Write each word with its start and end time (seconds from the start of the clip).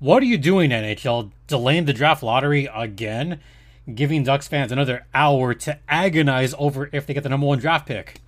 What 0.00 0.22
are 0.22 0.26
you 0.26 0.38
doing, 0.38 0.70
NHL? 0.70 1.30
Delaying 1.46 1.84
the 1.84 1.92
draft 1.92 2.22
lottery 2.22 2.66
again? 2.74 3.38
Giving 3.94 4.24
Ducks 4.24 4.48
fans 4.48 4.72
another 4.72 5.04
hour 5.12 5.52
to 5.52 5.78
agonize 5.90 6.54
over 6.58 6.88
if 6.90 7.06
they 7.06 7.12
get 7.12 7.22
the 7.22 7.28
number 7.28 7.46
one 7.46 7.58
draft 7.58 7.86
pick? 7.86 8.22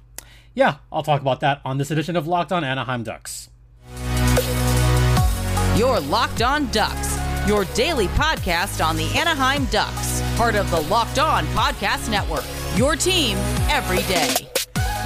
Yeah, 0.52 0.76
I'll 0.92 1.02
talk 1.02 1.22
about 1.22 1.40
that 1.40 1.62
on 1.64 1.78
this 1.78 1.90
edition 1.90 2.14
of 2.14 2.26
Locked 2.26 2.52
On 2.52 2.62
Anaheim 2.62 3.02
Ducks. 3.02 3.48
Your 5.78 5.98
Locked 5.98 6.42
On 6.42 6.70
Ducks, 6.72 7.18
your 7.48 7.64
daily 7.74 8.08
podcast 8.08 8.84
on 8.84 8.94
the 8.96 9.10
Anaheim 9.16 9.64
Ducks, 9.66 10.20
part 10.36 10.54
of 10.56 10.70
the 10.70 10.80
Locked 10.82 11.18
On 11.18 11.46
Podcast 11.46 12.10
Network. 12.10 12.44
Your 12.76 12.96
team 12.96 13.38
every 13.70 14.02
day. 14.12 14.51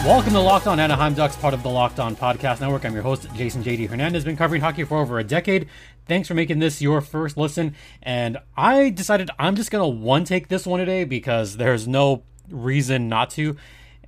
Welcome 0.07 0.35
to 0.35 0.41
Locked 0.41 0.69
On 0.69 0.79
Anaheim 0.79 1.15
Ducks, 1.15 1.35
part 1.35 1.53
of 1.53 1.65
the 1.65 1.69
Locked 1.69 1.99
On 1.99 2.15
Podcast 2.15 2.61
Network. 2.61 2.85
I'm 2.85 2.95
your 2.95 3.03
host, 3.03 3.27
Jason 3.35 3.65
JD 3.65 3.89
Hernandez. 3.89 4.25
Been 4.25 4.37
covering 4.37 4.63
hockey 4.63 4.85
for 4.85 4.99
over 4.99 5.19
a 5.19 5.25
decade. 5.25 5.69
Thanks 6.07 6.29
for 6.29 6.35
making 6.35 6.61
this 6.61 6.81
your 6.81 7.01
first 7.01 7.37
listen. 7.37 7.75
And 8.05 8.39
I 8.57 8.91
decided 8.91 9.31
I'm 9.37 9.57
just 9.57 9.73
gonna 9.73 9.89
one 9.89 10.23
take 10.23 10.47
this 10.47 10.65
one 10.65 10.79
today 10.79 11.03
because 11.03 11.57
there's 11.57 11.89
no 11.89 12.23
reason 12.49 13.09
not 13.09 13.31
to, 13.31 13.57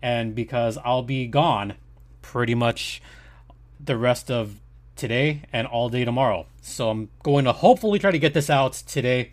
and 0.00 0.36
because 0.36 0.78
I'll 0.84 1.02
be 1.02 1.26
gone 1.26 1.74
pretty 2.22 2.54
much 2.54 3.02
the 3.80 3.96
rest 3.96 4.30
of 4.30 4.60
today 4.94 5.42
and 5.52 5.66
all 5.66 5.88
day 5.88 6.04
tomorrow. 6.04 6.46
So 6.62 6.90
I'm 6.90 7.10
going 7.24 7.44
to 7.44 7.52
hopefully 7.52 7.98
try 7.98 8.12
to 8.12 8.20
get 8.20 8.34
this 8.34 8.48
out 8.48 8.74
today. 8.74 9.32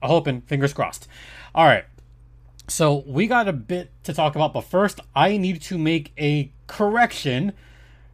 I 0.00 0.06
hope 0.06 0.28
and 0.28 0.46
fingers 0.46 0.72
crossed. 0.72 1.08
All 1.52 1.64
right. 1.64 1.84
So 2.68 3.04
we 3.06 3.26
got 3.26 3.46
a 3.48 3.52
bit 3.52 3.90
to 4.04 4.12
talk 4.12 4.34
about, 4.34 4.52
but 4.52 4.62
first 4.62 5.00
I 5.14 5.36
need 5.36 5.62
to 5.62 5.78
make 5.78 6.12
a 6.18 6.50
correction 6.66 7.52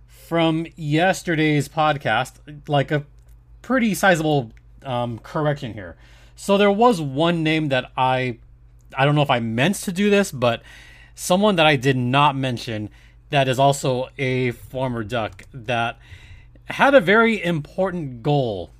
from 0.06 0.66
yesterday's 0.76 1.68
podcast, 1.68 2.34
like 2.68 2.90
a 2.90 3.04
pretty 3.62 3.94
sizable 3.94 4.52
um, 4.84 5.18
correction 5.20 5.72
here. 5.72 5.96
So 6.36 6.58
there 6.58 6.70
was 6.70 7.00
one 7.00 7.42
name 7.42 7.68
that 7.68 7.92
I, 7.96 8.38
I 8.96 9.04
don't 9.04 9.14
know 9.14 9.22
if 9.22 9.30
I 9.30 9.40
meant 9.40 9.76
to 9.76 9.92
do 9.92 10.10
this, 10.10 10.30
but 10.32 10.62
someone 11.14 11.56
that 11.56 11.66
I 11.66 11.76
did 11.76 11.96
not 11.96 12.36
mention 12.36 12.90
that 13.30 13.48
is 13.48 13.58
also 13.58 14.10
a 14.18 14.50
former 14.50 15.02
Duck 15.02 15.44
that 15.54 15.98
had 16.66 16.94
a 16.94 17.00
very 17.00 17.42
important 17.42 18.22
goal 18.22 18.70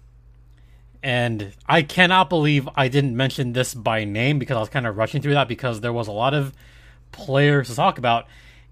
and 1.03 1.53
I 1.67 1.83
cannot 1.83 2.28
believe 2.28 2.69
I 2.77 2.89
didn't 2.89 3.17
mention 3.17 3.53
this 3.53 3.75
by 3.75 4.05
name 4.05 4.39
because 4.39 4.56
I 4.56 4.61
was 4.61 4.69
kind 4.69 4.86
of 4.86 4.97
rushing 4.97 5.20
through 5.20 5.34
that 5.34 5.48
because 5.48 5.81
there 5.81 5.92
was 5.92 6.06
a 6.06 6.12
lot 6.12 6.33
of 6.33 6.53
players 7.11 7.69
to 7.69 7.75
talk 7.75 7.98
about. 7.98 8.27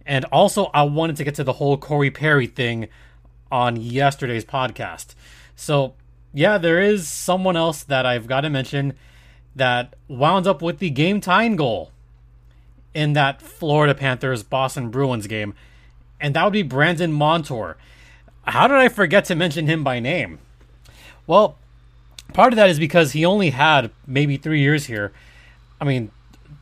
And 0.07 0.25
also, 0.27 0.67
I 0.73 0.83
wanted 0.85 1.17
to 1.17 1.25
get 1.25 1.35
to 1.37 1.45
the 1.45 1.55
whole 1.55 1.77
Corey 1.77 2.11
Perry 2.11 2.47
thing 2.47 2.89
on 3.51 3.77
yesterday's 3.77 4.45
podcast. 4.45 5.15
So, 5.57 5.95
yeah, 6.33 6.57
there 6.57 6.81
is 6.81 7.09
someone 7.09 7.57
else 7.57 7.83
that 7.85 8.07
I've 8.07 8.27
got 8.27 8.43
to 8.43 8.51
mention 8.51 8.95
that 9.57 9.95
wound 10.09 10.47
up 10.47 10.63
with 10.63 10.79
the 10.79 10.91
game 10.91 11.21
tying 11.21 11.57
goal 11.57 11.91
in 12.95 13.13
that 13.15 13.43
Florida 13.43 13.95
Panthers 13.95 14.43
Boston 14.43 14.91
Bruins 14.91 15.27
game. 15.27 15.55
And 16.21 16.35
that 16.35 16.45
would 16.45 16.53
be 16.53 16.63
Brandon 16.63 17.13
Montour. 17.13 17.77
How 18.45 18.69
did 18.69 18.77
I 18.77 18.89
forget 18.89 19.25
to 19.27 19.35
mention 19.35 19.67
him 19.67 19.83
by 19.83 20.01
name? 20.01 20.39
Well, 21.27 21.57
part 22.33 22.53
of 22.53 22.57
that 22.57 22.71
is 22.71 22.79
because 22.79 23.13
he 23.13 23.25
only 23.25 23.51
had 23.51 23.91
maybe 24.07 24.37
three 24.37 24.61
years 24.61 24.87
here. 24.87 25.13
I 25.81 25.85
mean, 25.85 26.11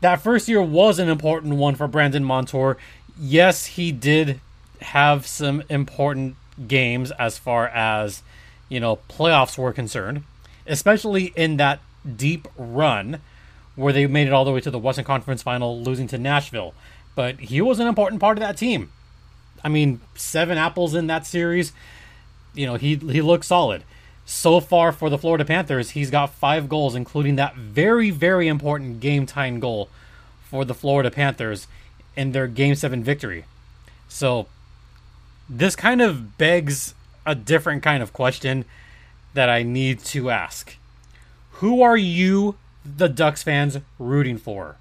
that 0.01 0.21
first 0.21 0.49
year 0.49 0.63
was 0.63 0.99
an 0.99 1.09
important 1.09 1.55
one 1.55 1.75
for 1.75 1.89
Brandon 1.89 2.25
Montour. 2.25 2.77
Yes, 3.19 3.67
he 3.67 3.91
did 3.93 4.41
have 4.81 5.27
some 5.27 5.63
important 5.69 6.37
games 6.67 7.11
as 7.13 7.39
far 7.39 7.69
as, 7.69 8.23
you 8.69 8.79
know, 8.79 9.01
playoffs 9.09 9.59
were 9.59 9.73
concerned, 9.73 10.23
especially 10.67 11.33
in 11.35 11.57
that 11.57 11.81
deep 12.17 12.47
run 12.57 13.21
where 13.75 13.93
they 13.93 14.07
made 14.07 14.27
it 14.27 14.33
all 14.33 14.45
the 14.45 14.53
way 14.53 14.61
to 14.61 14.71
the 14.71 14.79
Western 14.79 15.05
Conference 15.05 15.43
final, 15.43 15.81
losing 15.81 16.07
to 16.09 16.19
Nashville. 16.19 16.75
But 17.15 17.41
he 17.41 17.61
was 17.61 17.81
an 17.81 17.87
important 17.87 18.21
part 18.21 18.39
of 18.39 18.41
that 18.41 18.57
team. 18.57 18.93
I 19.65 19.69
mean, 19.69 20.01
seven 20.15 20.59
apples 20.59 20.95
in 20.95 21.09
that 21.09 21.27
series. 21.27 21.73
You 22.55 22.67
know, 22.67 22.75
he 22.77 22.95
he 22.97 23.21
looked 23.21 23.45
solid 23.45 23.83
so 24.31 24.61
far 24.61 24.93
for 24.93 25.09
the 25.09 25.17
Florida 25.17 25.43
Panthers, 25.43 25.93
he's 25.93 26.11
got 26.11 26.35
five 26.35 26.69
goals, 26.69 26.95
including 26.95 27.37
that 27.37 27.57
very, 27.57 28.11
very 28.11 28.47
important 28.47 29.01
game 29.01 29.25
tying 29.25 29.59
goal 29.59 29.89
for 30.43 30.67
the 30.67 30.75
Florida 30.75 31.11
Panthers 31.11 31.67
in 32.15 32.33
their 32.33 32.47
Game 32.47 32.75
7 32.75 33.03
victory. 33.03 33.47
So, 34.07 34.47
this 35.49 35.75
kind 35.75 36.03
of 36.03 36.37
begs 36.37 36.93
a 37.25 37.35
different 37.35 37.83
kind 37.83 38.03
of 38.03 38.13
question 38.13 38.67
that 39.33 39.49
I 39.49 39.63
need 39.63 40.01
to 40.01 40.29
ask. 40.29 40.77
Who 41.53 41.81
are 41.81 41.97
you, 41.97 42.57
the 42.85 43.09
Ducks 43.09 43.43
fans, 43.43 43.79
rooting 43.99 44.37
for? 44.37 44.77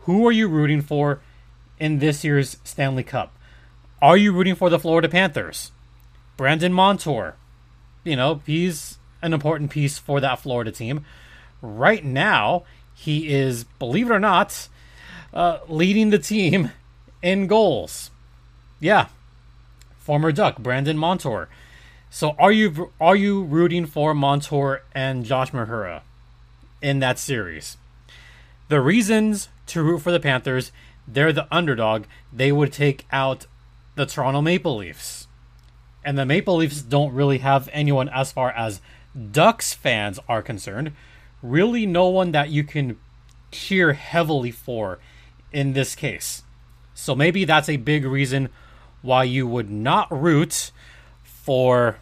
Who 0.00 0.26
are 0.26 0.32
you 0.32 0.46
rooting 0.46 0.82
for 0.82 1.20
in 1.78 2.00
this 2.00 2.22
year's 2.22 2.58
Stanley 2.64 3.04
Cup? 3.04 3.32
Are 4.02 4.18
you 4.18 4.30
rooting 4.30 4.56
for 4.56 4.68
the 4.68 4.78
Florida 4.78 5.08
Panthers? 5.08 5.72
Brandon 6.36 6.74
Montour, 6.74 7.36
you 8.10 8.16
know, 8.16 8.42
he's 8.44 8.98
an 9.22 9.32
important 9.32 9.70
piece 9.70 9.98
for 9.98 10.20
that 10.20 10.40
Florida 10.40 10.72
team. 10.72 11.04
Right 11.62 12.04
now, 12.04 12.64
he 12.92 13.28
is, 13.28 13.64
believe 13.78 14.10
it 14.10 14.14
or 14.14 14.18
not, 14.18 14.68
uh, 15.32 15.58
leading 15.68 16.10
the 16.10 16.18
team 16.18 16.72
in 17.22 17.46
goals. 17.46 18.10
Yeah, 18.80 19.06
former 19.98 20.32
Duck 20.32 20.58
Brandon 20.58 20.98
Montour. 20.98 21.48
So 22.10 22.34
are 22.36 22.50
you 22.50 22.90
are 23.00 23.14
you 23.14 23.44
rooting 23.44 23.86
for 23.86 24.12
Montour 24.12 24.82
and 24.92 25.24
Josh 25.24 25.52
Mahura 25.52 26.00
in 26.82 26.98
that 26.98 27.18
series? 27.20 27.76
The 28.68 28.80
reasons 28.80 29.48
to 29.66 29.84
root 29.84 30.00
for 30.00 30.10
the 30.10 30.18
Panthers, 30.18 30.72
they're 31.06 31.32
the 31.32 31.46
underdog. 31.54 32.06
They 32.32 32.50
would 32.50 32.72
take 32.72 33.06
out 33.12 33.46
the 33.94 34.06
Toronto 34.06 34.40
Maple 34.40 34.78
Leafs 34.78 35.28
and 36.04 36.18
the 36.18 36.26
Maple 36.26 36.56
Leafs 36.56 36.82
don't 36.82 37.12
really 37.12 37.38
have 37.38 37.68
anyone 37.72 38.08
as 38.08 38.32
far 38.32 38.50
as 38.52 38.80
Ducks 39.32 39.74
fans 39.74 40.18
are 40.28 40.42
concerned. 40.42 40.92
Really, 41.42 41.86
no 41.86 42.08
one 42.08 42.32
that 42.32 42.50
you 42.50 42.64
can 42.64 42.98
cheer 43.50 43.92
heavily 43.92 44.50
for 44.50 44.98
in 45.52 45.72
this 45.72 45.94
case. 45.94 46.42
So 46.94 47.14
maybe 47.14 47.44
that's 47.44 47.68
a 47.68 47.76
big 47.76 48.04
reason 48.04 48.50
why 49.02 49.24
you 49.24 49.46
would 49.46 49.70
not 49.70 50.10
root 50.10 50.70
for 51.22 51.98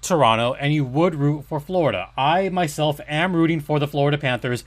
Toronto 0.00 0.54
and 0.54 0.74
you 0.74 0.84
would 0.84 1.14
root 1.14 1.44
for 1.44 1.60
Florida. 1.60 2.10
I 2.16 2.48
myself 2.48 3.00
am 3.06 3.34
rooting 3.34 3.60
for 3.60 3.78
the 3.78 3.86
Florida 3.86 4.18
Panthers. 4.18 4.64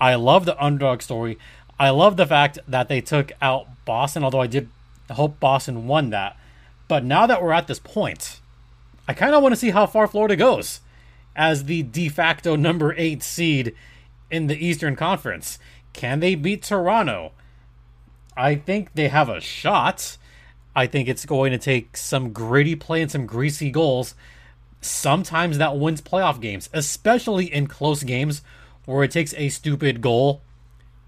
I 0.00 0.14
love 0.14 0.44
the 0.44 0.62
underdog 0.62 1.02
story. 1.02 1.38
I 1.78 1.90
love 1.90 2.16
the 2.16 2.26
fact 2.26 2.58
that 2.68 2.88
they 2.88 3.00
took 3.00 3.32
out 3.40 3.66
Boston, 3.84 4.22
although 4.22 4.42
I 4.42 4.46
did 4.46 4.68
hope 5.10 5.40
Boston 5.40 5.86
won 5.86 6.10
that. 6.10 6.36
But 6.88 7.04
now 7.04 7.26
that 7.26 7.42
we're 7.42 7.52
at 7.52 7.66
this 7.66 7.78
point, 7.78 8.40
I 9.08 9.14
kind 9.14 9.34
of 9.34 9.42
want 9.42 9.52
to 9.52 9.60
see 9.60 9.70
how 9.70 9.86
far 9.86 10.06
Florida 10.06 10.36
goes 10.36 10.80
as 11.36 11.64
the 11.64 11.82
de 11.82 12.08
facto 12.08 12.56
number 12.56 12.94
eight 12.96 13.22
seed 13.22 13.74
in 14.30 14.46
the 14.46 14.56
Eastern 14.56 14.96
Conference. 14.96 15.58
Can 15.92 16.20
they 16.20 16.34
beat 16.34 16.62
Toronto? 16.62 17.32
I 18.36 18.56
think 18.56 18.94
they 18.94 19.08
have 19.08 19.28
a 19.28 19.40
shot. 19.40 20.16
I 20.74 20.86
think 20.86 21.08
it's 21.08 21.24
going 21.24 21.52
to 21.52 21.58
take 21.58 21.96
some 21.96 22.32
gritty 22.32 22.74
play 22.74 23.00
and 23.00 23.10
some 23.10 23.26
greasy 23.26 23.70
goals. 23.70 24.14
Sometimes 24.80 25.58
that 25.58 25.76
wins 25.78 26.02
playoff 26.02 26.40
games, 26.40 26.68
especially 26.72 27.52
in 27.52 27.68
close 27.68 28.02
games 28.02 28.42
where 28.84 29.04
it 29.04 29.10
takes 29.10 29.32
a 29.34 29.48
stupid 29.48 30.00
goal 30.00 30.42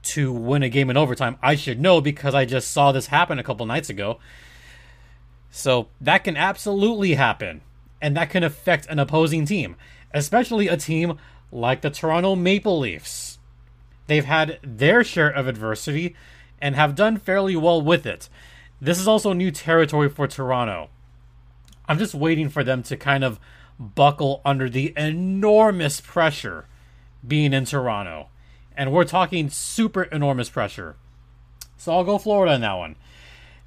to 0.03 0.32
win 0.32 0.62
a 0.62 0.69
game 0.69 0.88
in 0.88 0.97
overtime. 0.97 1.36
I 1.42 1.56
should 1.56 1.81
know 1.81 2.00
because 2.00 2.34
I 2.34 2.44
just 2.44 2.70
saw 2.70 2.92
this 2.92 3.06
happen 3.06 3.38
a 3.38 3.42
couple 3.42 3.66
nights 3.66 3.91
ago. 3.91 4.19
So 5.56 5.89
that 6.03 6.22
can 6.22 6.37
absolutely 6.37 7.15
happen, 7.15 7.62
and 8.03 8.15
that 8.15 8.28
can 8.28 8.44
affect 8.44 8.87
an 8.91 8.99
opposing 8.99 9.47
team, 9.47 9.77
especially 10.12 10.69
a 10.69 10.77
team 10.77 11.19
like 11.51 11.80
the 11.80 11.89
Toronto 11.89 12.36
Maple 12.36 12.78
Leafs. 12.78 13.39
They've 14.07 14.27
had 14.27 14.59
their 14.63 15.03
share 15.03 15.30
of 15.30 15.48
adversity 15.48 16.15
and 16.60 16.75
have 16.75 16.95
done 16.95 17.16
fairly 17.16 17.57
well 17.57 17.80
with 17.80 18.04
it. 18.04 18.28
This 18.83 19.01
is 19.01 19.09
also 19.09 19.33
new 19.33 19.51
territory 19.51 20.10
for 20.10 20.28
Toronto. 20.28 20.91
I'm 21.89 21.98
just 21.98 22.15
waiting 22.15 22.51
for 22.51 22.63
them 22.63 22.83
to 22.83 22.97
kind 22.98 23.25
of 23.25 23.41
buckle 23.80 24.42
under 24.45 24.69
the 24.69 24.92
enormous 24.95 26.03
pressure 26.03 26.66
being 27.27 27.54
in 27.54 27.65
Toronto. 27.65 28.28
And 28.77 28.92
we're 28.92 29.04
talking 29.04 29.48
super 29.48 30.03
enormous 30.03 30.51
pressure. 30.51 30.97
So 31.78 31.92
I'll 31.92 32.04
go 32.04 32.19
Florida 32.19 32.54
in 32.54 32.60
that 32.60 32.75
one. 32.75 32.97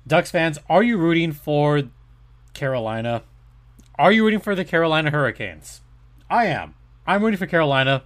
Ducks 0.09 0.31
fans, 0.31 0.57
are 0.67 0.81
you 0.81 0.97
rooting 0.97 1.33
for 1.33 1.83
Carolina? 2.55 3.21
Are 3.93 4.11
you 4.11 4.25
rooting 4.25 4.39
for 4.39 4.55
the 4.55 4.65
Carolina 4.65 5.11
Hurricanes? 5.11 5.81
I 6.31 6.47
am. 6.47 6.73
I'm 7.05 7.23
rooting 7.23 7.37
for 7.37 7.45
Carolina. 7.45 8.01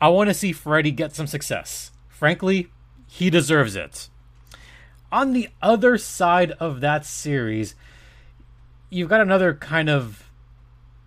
I 0.00 0.08
want 0.08 0.28
to 0.28 0.34
see 0.34 0.50
Freddie 0.50 0.90
get 0.90 1.14
some 1.14 1.28
success. 1.28 1.92
Frankly, 2.08 2.72
he 3.06 3.30
deserves 3.30 3.76
it. 3.76 4.08
On 5.12 5.32
the 5.32 5.50
other 5.62 5.98
side 5.98 6.50
of 6.58 6.80
that 6.80 7.06
series, 7.06 7.76
you've 8.88 9.08
got 9.08 9.20
another 9.20 9.54
kind 9.54 9.88
of 9.88 10.28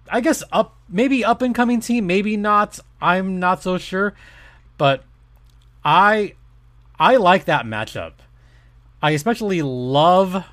I 0.10 0.22
guess 0.22 0.42
up 0.54 0.78
maybe 0.88 1.26
up 1.26 1.42
and 1.42 1.54
coming 1.54 1.82
team, 1.82 2.08
maybe 2.08 2.38
not. 2.38 2.80
I'm 3.02 3.42
not 3.42 3.62
so 3.62 3.78
sure, 3.78 4.14
but 4.78 5.04
I 5.84 6.36
I 6.98 7.18
like 7.18 7.44
that 7.44 7.66
matchup. 7.66 8.14
I 9.04 9.12
especially 9.12 9.62
love 9.62 10.46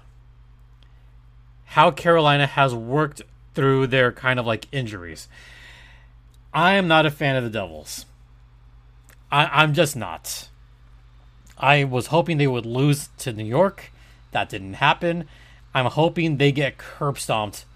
how 1.66 1.92
Carolina 1.92 2.48
has 2.48 2.74
worked 2.74 3.22
through 3.54 3.86
their 3.86 4.10
kind 4.10 4.40
of 4.40 4.46
like 4.46 4.66
injuries. 4.72 5.28
I 6.52 6.72
am 6.72 6.88
not 6.88 7.06
a 7.06 7.12
fan 7.12 7.36
of 7.36 7.44
the 7.44 7.50
Devils. 7.50 8.06
I, 9.30 9.44
I'm 9.46 9.72
just 9.72 9.94
not. 9.94 10.48
I 11.58 11.84
was 11.84 12.08
hoping 12.08 12.38
they 12.38 12.48
would 12.48 12.66
lose 12.66 13.10
to 13.18 13.32
New 13.32 13.44
York. 13.44 13.92
That 14.32 14.48
didn't 14.48 14.74
happen. 14.74 15.26
I'm 15.72 15.86
hoping 15.86 16.36
they 16.36 16.50
get 16.50 16.76
curb 16.76 17.20
stomped 17.20 17.66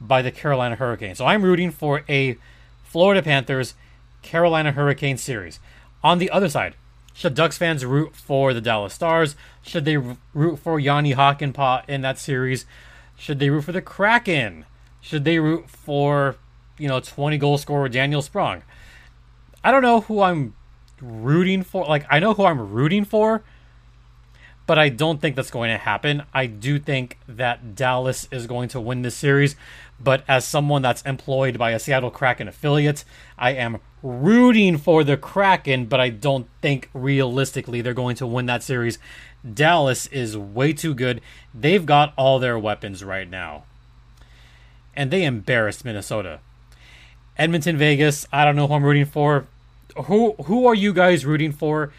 by 0.00 0.22
the 0.22 0.30
Carolina 0.30 0.76
Hurricanes. 0.76 1.18
So 1.18 1.26
I'm 1.26 1.42
rooting 1.42 1.70
for 1.70 2.02
a 2.08 2.38
Florida 2.82 3.22
Panthers 3.22 3.74
Carolina 4.22 4.72
Hurricane 4.72 5.18
series. 5.18 5.60
On 6.02 6.16
the 6.16 6.30
other 6.30 6.48
side, 6.48 6.76
should 7.14 7.34
Ducks 7.34 7.56
fans 7.56 7.84
root 7.84 8.14
for 8.16 8.52
the 8.52 8.60
Dallas 8.60 8.92
Stars? 8.92 9.36
Should 9.62 9.84
they 9.84 9.96
root 9.96 10.58
for 10.58 10.80
Jani 10.80 11.14
Hakanpää 11.14 11.84
in 11.88 12.00
that 12.00 12.18
series? 12.18 12.66
Should 13.16 13.38
they 13.38 13.50
root 13.50 13.62
for 13.62 13.72
the 13.72 13.80
Kraken? 13.80 14.66
Should 15.00 15.24
they 15.24 15.38
root 15.38 15.70
for, 15.70 16.36
you 16.76 16.88
know, 16.88 16.98
20 16.98 17.38
goal 17.38 17.56
scorer 17.56 17.88
Daniel 17.88 18.20
Sprong? 18.20 18.62
I 19.62 19.70
don't 19.70 19.82
know 19.82 20.00
who 20.00 20.22
I'm 20.22 20.54
rooting 21.00 21.62
for. 21.62 21.84
Like, 21.84 22.04
I 22.10 22.18
know 22.18 22.34
who 22.34 22.44
I'm 22.44 22.72
rooting 22.72 23.04
for, 23.04 23.44
but 24.66 24.78
I 24.78 24.88
don't 24.88 25.20
think 25.20 25.36
that's 25.36 25.50
going 25.50 25.70
to 25.70 25.78
happen. 25.78 26.22
I 26.32 26.46
do 26.46 26.78
think 26.78 27.18
that 27.28 27.74
Dallas 27.74 28.26
is 28.30 28.46
going 28.46 28.68
to 28.70 28.80
win 28.80 29.02
this 29.02 29.16
series, 29.16 29.56
but 30.00 30.24
as 30.26 30.46
someone 30.46 30.82
that's 30.82 31.02
employed 31.02 31.58
by 31.58 31.72
a 31.72 31.78
Seattle 31.78 32.10
Kraken 32.10 32.48
affiliate, 32.48 33.04
I 33.38 33.52
am 33.52 33.80
rooting 34.02 34.78
for 34.78 35.04
the 35.04 35.16
Kraken, 35.16 35.86
but 35.86 36.00
I 36.00 36.08
don't 36.08 36.46
think 36.62 36.88
realistically 36.94 37.80
they're 37.80 37.94
going 37.94 38.16
to 38.16 38.26
win 38.26 38.46
that 38.46 38.62
series. 38.62 38.98
Dallas 39.52 40.06
is 40.06 40.36
way 40.36 40.72
too 40.72 40.94
good. 40.94 41.20
They've 41.54 41.84
got 41.84 42.14
all 42.16 42.38
their 42.38 42.58
weapons 42.58 43.04
right 43.04 43.28
now. 43.28 43.64
And 44.96 45.10
they 45.10 45.24
embarrassed 45.24 45.84
Minnesota. 45.84 46.40
Edmonton 47.36 47.76
Vegas, 47.76 48.26
I 48.32 48.44
don't 48.44 48.56
know 48.56 48.66
who 48.66 48.74
I'm 48.74 48.84
rooting 48.84 49.06
for. 49.06 49.46
Who 50.04 50.32
who 50.44 50.66
are 50.66 50.74
you 50.74 50.92
guys 50.92 51.26
rooting 51.26 51.52
for 51.52 51.92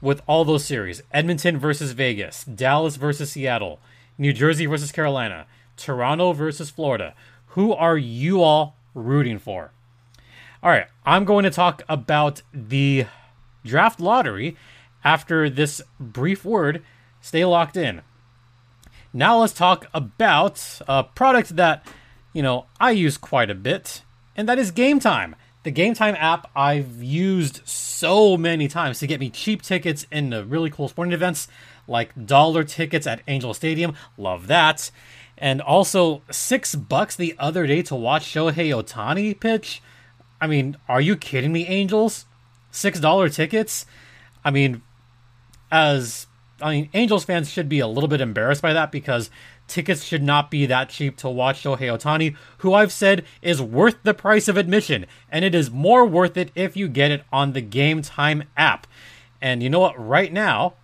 with 0.00 0.22
all 0.26 0.44
those 0.44 0.64
series? 0.64 1.02
Edmonton 1.12 1.58
versus 1.58 1.92
Vegas, 1.92 2.44
Dallas 2.44 2.96
versus 2.96 3.32
Seattle, 3.32 3.80
New 4.18 4.32
Jersey 4.32 4.66
versus 4.66 4.92
Carolina, 4.92 5.46
Toronto 5.76 6.32
versus 6.32 6.70
Florida. 6.70 7.14
Who 7.48 7.72
are 7.72 7.98
you 7.98 8.42
all 8.42 8.76
rooting 8.94 9.38
for? 9.38 9.72
All 10.62 10.70
right, 10.70 10.86
I'm 11.06 11.24
going 11.24 11.44
to 11.44 11.50
talk 11.50 11.82
about 11.88 12.42
the 12.52 13.06
draft 13.64 13.98
lottery 13.98 14.56
after 15.02 15.48
this 15.48 15.80
brief 15.98 16.44
word. 16.44 16.82
Stay 17.22 17.44
locked 17.44 17.76
in. 17.76 18.02
Now 19.12 19.38
let's 19.38 19.52
talk 19.52 19.86
about 19.92 20.80
a 20.86 21.02
product 21.02 21.56
that, 21.56 21.86
you 22.32 22.42
know, 22.42 22.66
I 22.78 22.92
use 22.92 23.16
quite 23.16 23.50
a 23.50 23.54
bit, 23.54 24.02
and 24.36 24.48
that 24.48 24.58
is 24.58 24.70
Gametime. 24.70 25.34
The 25.62 25.72
Gametime 25.72 26.16
app 26.18 26.50
I've 26.56 27.02
used 27.02 27.60
so 27.68 28.38
many 28.38 28.66
times 28.66 28.98
to 29.00 29.06
get 29.06 29.20
me 29.20 29.28
cheap 29.28 29.60
tickets 29.60 30.06
in 30.10 30.30
the 30.30 30.44
really 30.44 30.70
cool 30.70 30.88
sporting 30.88 31.12
events 31.12 31.48
like 31.86 32.26
dollar 32.26 32.64
tickets 32.64 33.06
at 33.06 33.20
Angel 33.28 33.52
Stadium. 33.52 33.94
Love 34.16 34.46
that. 34.46 34.90
And 35.36 35.60
also 35.60 36.22
six 36.30 36.74
bucks 36.74 37.14
the 37.14 37.34
other 37.38 37.66
day 37.66 37.82
to 37.82 37.94
watch 37.94 38.24
Shohei 38.24 38.70
Ohtani 38.70 39.38
pitch. 39.38 39.82
I 40.40 40.46
mean, 40.46 40.78
are 40.88 41.00
you 41.00 41.16
kidding 41.16 41.52
me, 41.52 41.66
Angels? 41.66 42.24
Six 42.70 42.98
dollar 43.00 43.28
tickets? 43.28 43.84
I 44.44 44.50
mean, 44.50 44.80
as 45.70 46.26
I 46.62 46.72
mean, 46.72 46.90
Angels 46.94 47.24
fans 47.24 47.50
should 47.50 47.68
be 47.68 47.80
a 47.80 47.86
little 47.86 48.08
bit 48.08 48.20
embarrassed 48.20 48.62
by 48.62 48.72
that 48.72 48.92
because 48.92 49.30
tickets 49.70 50.04
should 50.04 50.22
not 50.22 50.50
be 50.50 50.66
that 50.66 50.90
cheap 50.90 51.16
to 51.18 51.30
watch 51.30 51.62
Shohei 51.62 51.96
Ohtani, 51.96 52.36
who 52.58 52.74
I've 52.74 52.92
said 52.92 53.24
is 53.40 53.62
worth 53.62 53.96
the 54.02 54.12
price 54.12 54.48
of 54.48 54.56
admission, 54.56 55.06
and 55.30 55.44
it 55.44 55.54
is 55.54 55.70
more 55.70 56.04
worth 56.04 56.36
it 56.36 56.50
if 56.54 56.76
you 56.76 56.88
get 56.88 57.10
it 57.10 57.24
on 57.32 57.52
the 57.52 57.62
Gametime 57.62 58.44
app. 58.56 58.86
And 59.40 59.62
you 59.62 59.70
know 59.70 59.80
what? 59.80 59.98
Right 59.98 60.32
now, 60.32 60.74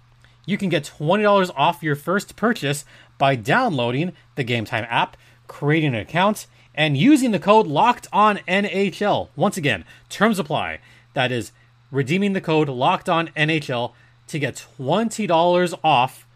you 0.46 0.56
can 0.56 0.68
get 0.68 0.92
$20 0.98 1.50
off 1.56 1.82
your 1.82 1.96
first 1.96 2.36
purchase 2.36 2.84
by 3.18 3.34
downloading 3.34 4.12
the 4.36 4.44
Gametime 4.44 4.86
app, 4.88 5.16
creating 5.46 5.94
an 5.94 6.00
account, 6.00 6.46
and 6.74 6.96
using 6.96 7.32
the 7.32 7.38
code 7.38 7.66
Locked 7.66 8.06
On 8.12 8.38
NHL. 8.48 9.28
Once 9.34 9.56
again, 9.56 9.84
terms 10.08 10.38
apply. 10.38 10.78
That 11.14 11.32
is 11.32 11.52
redeeming 11.90 12.32
the 12.32 12.40
code 12.40 12.68
Locked 12.68 13.08
On 13.08 13.28
NHL 13.28 13.92
to 14.28 14.38
get 14.38 14.66
$20 14.78 15.78
off. 15.82 16.26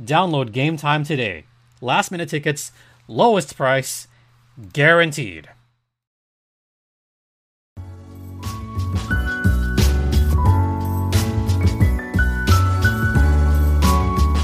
Download 0.00 0.50
Gametime 0.50 1.06
today. 1.06 1.44
Last 1.80 2.10
minute 2.10 2.28
tickets, 2.28 2.72
lowest 3.06 3.56
price, 3.56 4.08
guaranteed. 4.72 5.48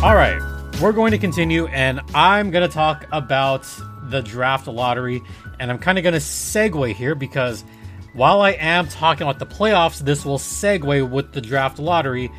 All 0.02 0.14
right, 0.14 0.38
we're 0.82 0.92
going 0.92 1.12
to 1.12 1.18
continue, 1.18 1.66
and 1.68 2.00
I'm 2.14 2.50
going 2.50 2.68
to 2.68 2.72
talk 2.72 3.06
about 3.10 3.66
the 4.10 4.20
draft 4.20 4.66
lottery. 4.66 5.22
And 5.58 5.70
I'm 5.70 5.78
kind 5.78 5.98
of 5.98 6.04
going 6.04 6.12
to 6.12 6.20
segue 6.20 6.94
here 6.94 7.14
because 7.14 7.64
while 8.12 8.42
I 8.42 8.50
am 8.50 8.86
talking 8.86 9.26
about 9.26 9.38
the 9.38 9.46
playoffs, 9.46 10.00
this 10.00 10.24
will 10.24 10.38
segue 10.38 11.10
with 11.10 11.32
the 11.32 11.40
draft 11.40 11.78
lottery. 11.78 12.30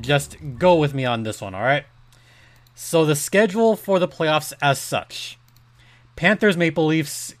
Just 0.00 0.36
go 0.58 0.74
with 0.74 0.94
me 0.94 1.04
on 1.04 1.22
this 1.22 1.40
one, 1.40 1.54
all 1.54 1.62
right? 1.62 1.84
So, 2.74 3.04
the 3.04 3.14
schedule 3.14 3.76
for 3.76 3.98
the 3.98 4.08
playoffs 4.08 4.52
as 4.62 4.78
such 4.78 5.38
Panthers, 6.16 6.56
Maple 6.56 6.86
Leafs, 6.86 7.34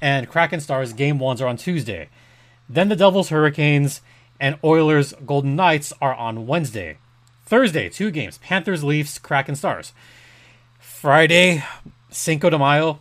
and 0.00 0.28
Kraken 0.28 0.60
Stars 0.60 0.92
game 0.92 1.18
ones 1.18 1.40
are 1.40 1.48
on 1.48 1.56
Tuesday. 1.56 2.08
Then 2.68 2.88
the 2.88 2.96
Devils, 2.96 3.28
Hurricanes, 3.28 4.00
and 4.40 4.58
Oilers, 4.62 5.14
Golden 5.24 5.56
Knights 5.56 5.92
are 6.00 6.14
on 6.14 6.46
Wednesday. 6.46 6.98
Thursday, 7.46 7.88
two 7.88 8.10
games 8.10 8.38
Panthers, 8.38 8.84
Leafs, 8.84 9.18
Kraken 9.18 9.56
Stars. 9.56 9.92
Friday, 10.78 11.64
Cinco 12.10 12.50
de 12.50 12.58
Mayo, 12.58 13.00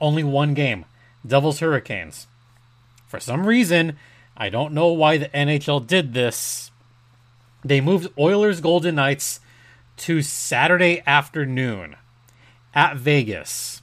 only 0.00 0.24
one 0.24 0.54
game 0.54 0.84
Devils, 1.26 1.60
Hurricanes. 1.60 2.26
For 3.06 3.20
some 3.20 3.46
reason, 3.46 3.96
I 4.36 4.48
don't 4.48 4.74
know 4.74 4.88
why 4.88 5.18
the 5.18 5.28
NHL 5.28 5.86
did 5.86 6.12
this. 6.14 6.70
They 7.64 7.80
moved 7.80 8.12
Oilers, 8.18 8.60
Golden 8.60 8.96
Knights 8.96 9.40
to 9.98 10.22
Saturday 10.22 11.02
afternoon 11.06 11.96
at 12.74 12.96
Vegas. 12.96 13.82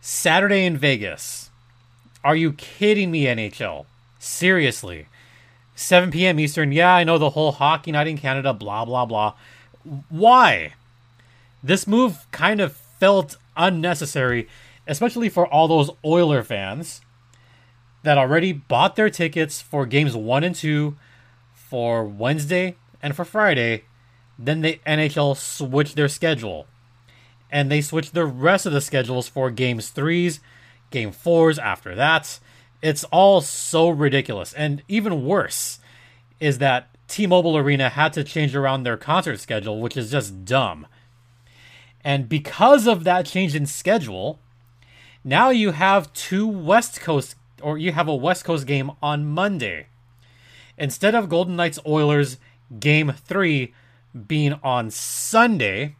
Saturday 0.00 0.64
in 0.64 0.76
Vegas. 0.76 1.50
Are 2.22 2.36
you 2.36 2.52
kidding 2.52 3.10
me, 3.10 3.24
NHL? 3.24 3.86
Seriously. 4.18 5.06
7 5.74 6.10
p.m. 6.10 6.38
Eastern. 6.38 6.72
Yeah, 6.72 6.94
I 6.94 7.04
know 7.04 7.18
the 7.18 7.30
whole 7.30 7.52
hockey 7.52 7.92
night 7.92 8.06
in 8.06 8.18
Canada, 8.18 8.52
blah, 8.52 8.84
blah, 8.84 9.04
blah. 9.04 9.34
Why? 10.08 10.74
This 11.62 11.86
move 11.86 12.26
kind 12.30 12.60
of 12.60 12.74
felt 12.74 13.36
unnecessary, 13.56 14.48
especially 14.86 15.28
for 15.28 15.46
all 15.46 15.68
those 15.68 15.90
Oiler 16.04 16.42
fans 16.42 17.00
that 18.02 18.18
already 18.18 18.52
bought 18.52 18.96
their 18.96 19.10
tickets 19.10 19.60
for 19.60 19.86
games 19.86 20.14
one 20.16 20.44
and 20.44 20.54
two 20.54 20.96
for 21.54 22.04
Wednesday 22.04 22.76
and 23.02 23.16
for 23.16 23.24
Friday. 23.24 23.84
Then 24.38 24.60
the 24.60 24.80
NHL 24.86 25.36
switched 25.36 25.96
their 25.96 26.08
schedule. 26.08 26.66
And 27.50 27.70
they 27.70 27.80
switched 27.80 28.14
the 28.14 28.26
rest 28.26 28.66
of 28.66 28.72
the 28.72 28.80
schedules 28.80 29.28
for 29.28 29.50
games 29.50 29.90
threes, 29.90 30.40
game 30.90 31.12
fours 31.12 31.58
after 31.58 31.94
that. 31.94 32.38
It's 32.82 33.04
all 33.04 33.40
so 33.40 33.88
ridiculous. 33.88 34.52
And 34.52 34.82
even 34.88 35.24
worse 35.24 35.78
is 36.40 36.58
that 36.58 36.88
T 37.06 37.26
Mobile 37.26 37.56
Arena 37.56 37.90
had 37.90 38.12
to 38.14 38.24
change 38.24 38.56
around 38.56 38.82
their 38.82 38.96
concert 38.96 39.38
schedule, 39.40 39.80
which 39.80 39.96
is 39.96 40.10
just 40.10 40.44
dumb. 40.44 40.86
And 42.02 42.28
because 42.28 42.86
of 42.86 43.04
that 43.04 43.24
change 43.24 43.54
in 43.54 43.66
schedule, 43.66 44.38
now 45.22 45.50
you 45.50 45.70
have 45.70 46.12
two 46.12 46.46
West 46.46 47.00
Coast, 47.00 47.36
or 47.62 47.78
you 47.78 47.92
have 47.92 48.08
a 48.08 48.14
West 48.14 48.44
Coast 48.44 48.66
game 48.66 48.90
on 49.02 49.26
Monday. 49.26 49.86
Instead 50.76 51.14
of 51.14 51.28
Golden 51.28 51.56
Knights 51.56 51.78
Oilers 51.86 52.36
game 52.78 53.12
three 53.12 53.72
being 54.14 54.54
on 54.62 54.90
Sunday, 54.90 55.96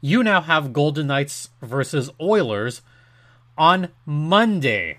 you 0.00 0.22
now 0.22 0.40
have 0.40 0.72
Golden 0.72 1.06
Knights 1.06 1.50
versus 1.62 2.10
Oilers 2.20 2.82
on 3.56 3.88
Monday. 4.04 4.98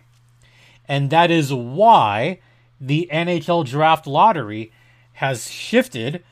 And 0.88 1.10
that 1.10 1.32
is 1.32 1.54
why 1.54 2.40
the 2.80 3.10
NHL 3.12 3.66
draft 3.66 4.08
lottery 4.08 4.72
has 5.14 5.50
shifted 5.50 6.24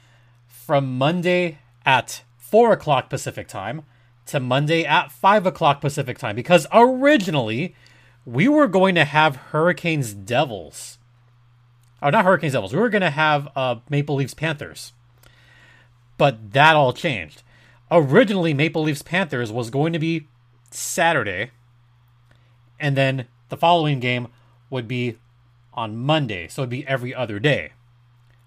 from 0.47 0.97
Monday 0.97 1.59
at 1.85 2.23
4 2.37 2.73
o'clock 2.73 3.09
Pacific 3.09 3.47
time 3.47 3.83
to 4.25 4.39
Monday 4.39 4.83
at 4.83 5.11
5 5.11 5.45
o'clock 5.45 5.81
Pacific 5.81 6.17
time. 6.17 6.35
Because 6.35 6.67
originally, 6.71 7.75
we 8.25 8.47
were 8.47 8.67
going 8.67 8.95
to 8.95 9.05
have 9.05 9.35
Hurricanes 9.35 10.13
Devils. 10.13 10.97
Oh, 12.01 12.09
not 12.09 12.25
Hurricanes 12.25 12.53
Devils. 12.53 12.73
We 12.73 12.79
were 12.79 12.89
going 12.89 13.01
to 13.01 13.09
have 13.09 13.49
uh, 13.55 13.75
Maple 13.89 14.15
Leafs 14.15 14.33
Panthers. 14.33 14.93
But 16.21 16.53
that 16.53 16.75
all 16.75 16.93
changed. 16.93 17.41
Originally, 17.89 18.53
Maple 18.53 18.83
Leafs 18.83 19.01
Panthers 19.01 19.51
was 19.51 19.71
going 19.71 19.91
to 19.91 19.97
be 19.97 20.27
Saturday, 20.69 21.49
and 22.79 22.95
then 22.95 23.25
the 23.49 23.57
following 23.57 23.99
game 23.99 24.27
would 24.69 24.87
be 24.87 25.17
on 25.73 25.97
Monday, 25.97 26.47
so 26.47 26.61
it'd 26.61 26.69
be 26.69 26.85
every 26.85 27.11
other 27.11 27.39
day, 27.39 27.71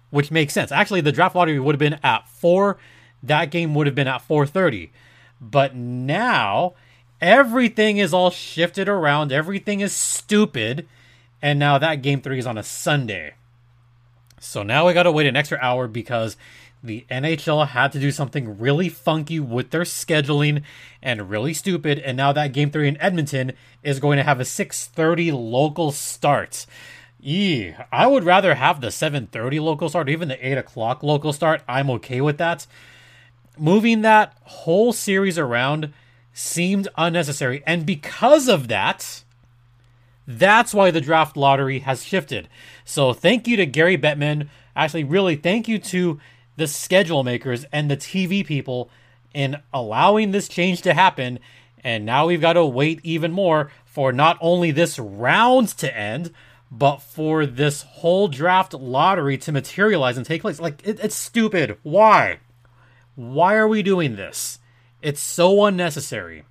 which 0.09 0.31
makes 0.31 0.53
sense. 0.53 0.71
Actually, 0.71 1.01
the 1.01 1.11
draft 1.11 1.35
lottery 1.35 1.59
would 1.59 1.75
have 1.75 1.79
been 1.79 1.99
at 2.01 2.29
four. 2.29 2.77
That 3.21 3.51
game 3.51 3.75
would 3.75 3.87
have 3.87 3.95
been 3.95 4.07
at 4.07 4.21
four 4.21 4.45
thirty, 4.45 4.93
but 5.41 5.75
now 5.75 6.75
everything 7.19 7.97
is 7.97 8.13
all 8.13 8.31
shifted 8.31 8.87
around. 8.87 9.33
Everything 9.33 9.81
is 9.81 9.91
stupid, 9.91 10.87
and 11.41 11.59
now 11.59 11.77
that 11.77 12.01
game 12.01 12.21
three 12.21 12.39
is 12.39 12.47
on 12.47 12.57
a 12.57 12.63
Sunday. 12.63 13.33
So 14.39 14.63
now 14.63 14.87
we 14.87 14.93
got 14.93 15.03
to 15.03 15.11
wait 15.11 15.27
an 15.27 15.35
extra 15.35 15.57
hour 15.61 15.89
because 15.89 16.37
the 16.85 17.05
NHL 17.09 17.67
had 17.67 17.91
to 17.91 17.99
do 17.99 18.11
something 18.11 18.57
really 18.57 18.89
funky 18.89 19.39
with 19.39 19.71
their 19.71 19.81
scheduling 19.81 20.63
and 21.01 21.29
really 21.29 21.53
stupid. 21.53 21.99
And 21.99 22.17
now 22.17 22.31
that 22.33 22.53
game 22.53 22.71
three 22.71 22.87
in 22.87 22.99
Edmonton 23.01 23.53
is 23.83 23.99
going 23.99 24.17
to 24.17 24.23
have 24.23 24.39
a 24.39 24.45
6:30 24.45 25.31
local 25.31 25.91
start. 25.91 26.65
Eee, 27.21 27.73
I 27.91 28.07
would 28.07 28.23
rather 28.23 28.55
have 28.55 28.81
the 28.81 28.91
7:30 28.91 29.59
local 29.59 29.89
start, 29.89 30.09
even 30.09 30.27
the 30.27 30.47
8 30.47 30.57
o'clock 30.57 31.01
local 31.01 31.33
start. 31.33 31.63
I'm 31.67 31.89
okay 31.91 32.21
with 32.21 32.37
that. 32.37 32.67
Moving 33.57 34.01
that 34.01 34.37
whole 34.43 34.93
series 34.93 35.39
around 35.39 35.93
seemed 36.33 36.87
unnecessary, 36.97 37.63
and 37.65 37.85
because 37.85 38.47
of 38.47 38.67
that, 38.67 39.23
that's 40.27 40.73
why 40.73 40.91
the 40.91 41.01
draft 41.01 41.37
lottery 41.37 41.79
has 41.79 42.03
shifted. 42.03 42.49
So 42.83 43.13
thank 43.13 43.47
you 43.47 43.55
to 43.57 43.65
Gary 43.65 43.97
Bettman. 43.97 44.49
Actually, 44.75 45.05
really, 45.05 45.35
thank 45.35 45.67
you 45.67 45.79
to 45.79 46.19
the 46.57 46.67
schedule 46.67 47.23
makers 47.23 47.65
and 47.71 47.89
the 47.89 47.97
TV 47.97 48.45
people 48.45 48.89
in 49.33 49.57
allowing 49.73 50.31
this 50.31 50.47
change 50.47 50.81
to 50.83 50.93
happen. 50.93 51.39
And 51.83 52.05
now 52.05 52.27
we've 52.27 52.41
got 52.41 52.53
to 52.53 52.65
wait 52.65 52.99
even 53.03 53.31
more 53.31 53.71
for 53.85 54.11
not 54.11 54.37
only 54.41 54.71
this 54.71 54.97
round 54.97 55.69
to 55.69 55.95
end, 55.95 56.31
but 56.71 56.97
for 56.97 57.45
this 57.45 57.83
whole 57.83 58.27
draft 58.27 58.73
lottery 58.73 59.37
to 59.39 59.51
materialize 59.51 60.17
and 60.17 60.25
take 60.25 60.41
place. 60.41 60.59
Like, 60.59 60.85
it, 60.85 60.99
it's 61.01 61.15
stupid. 61.15 61.77
Why? 61.83 62.39
Why 63.15 63.55
are 63.55 63.67
we 63.67 63.83
doing 63.83 64.15
this? 64.15 64.59
It's 65.01 65.21
so 65.21 65.65
unnecessary. 65.65 66.43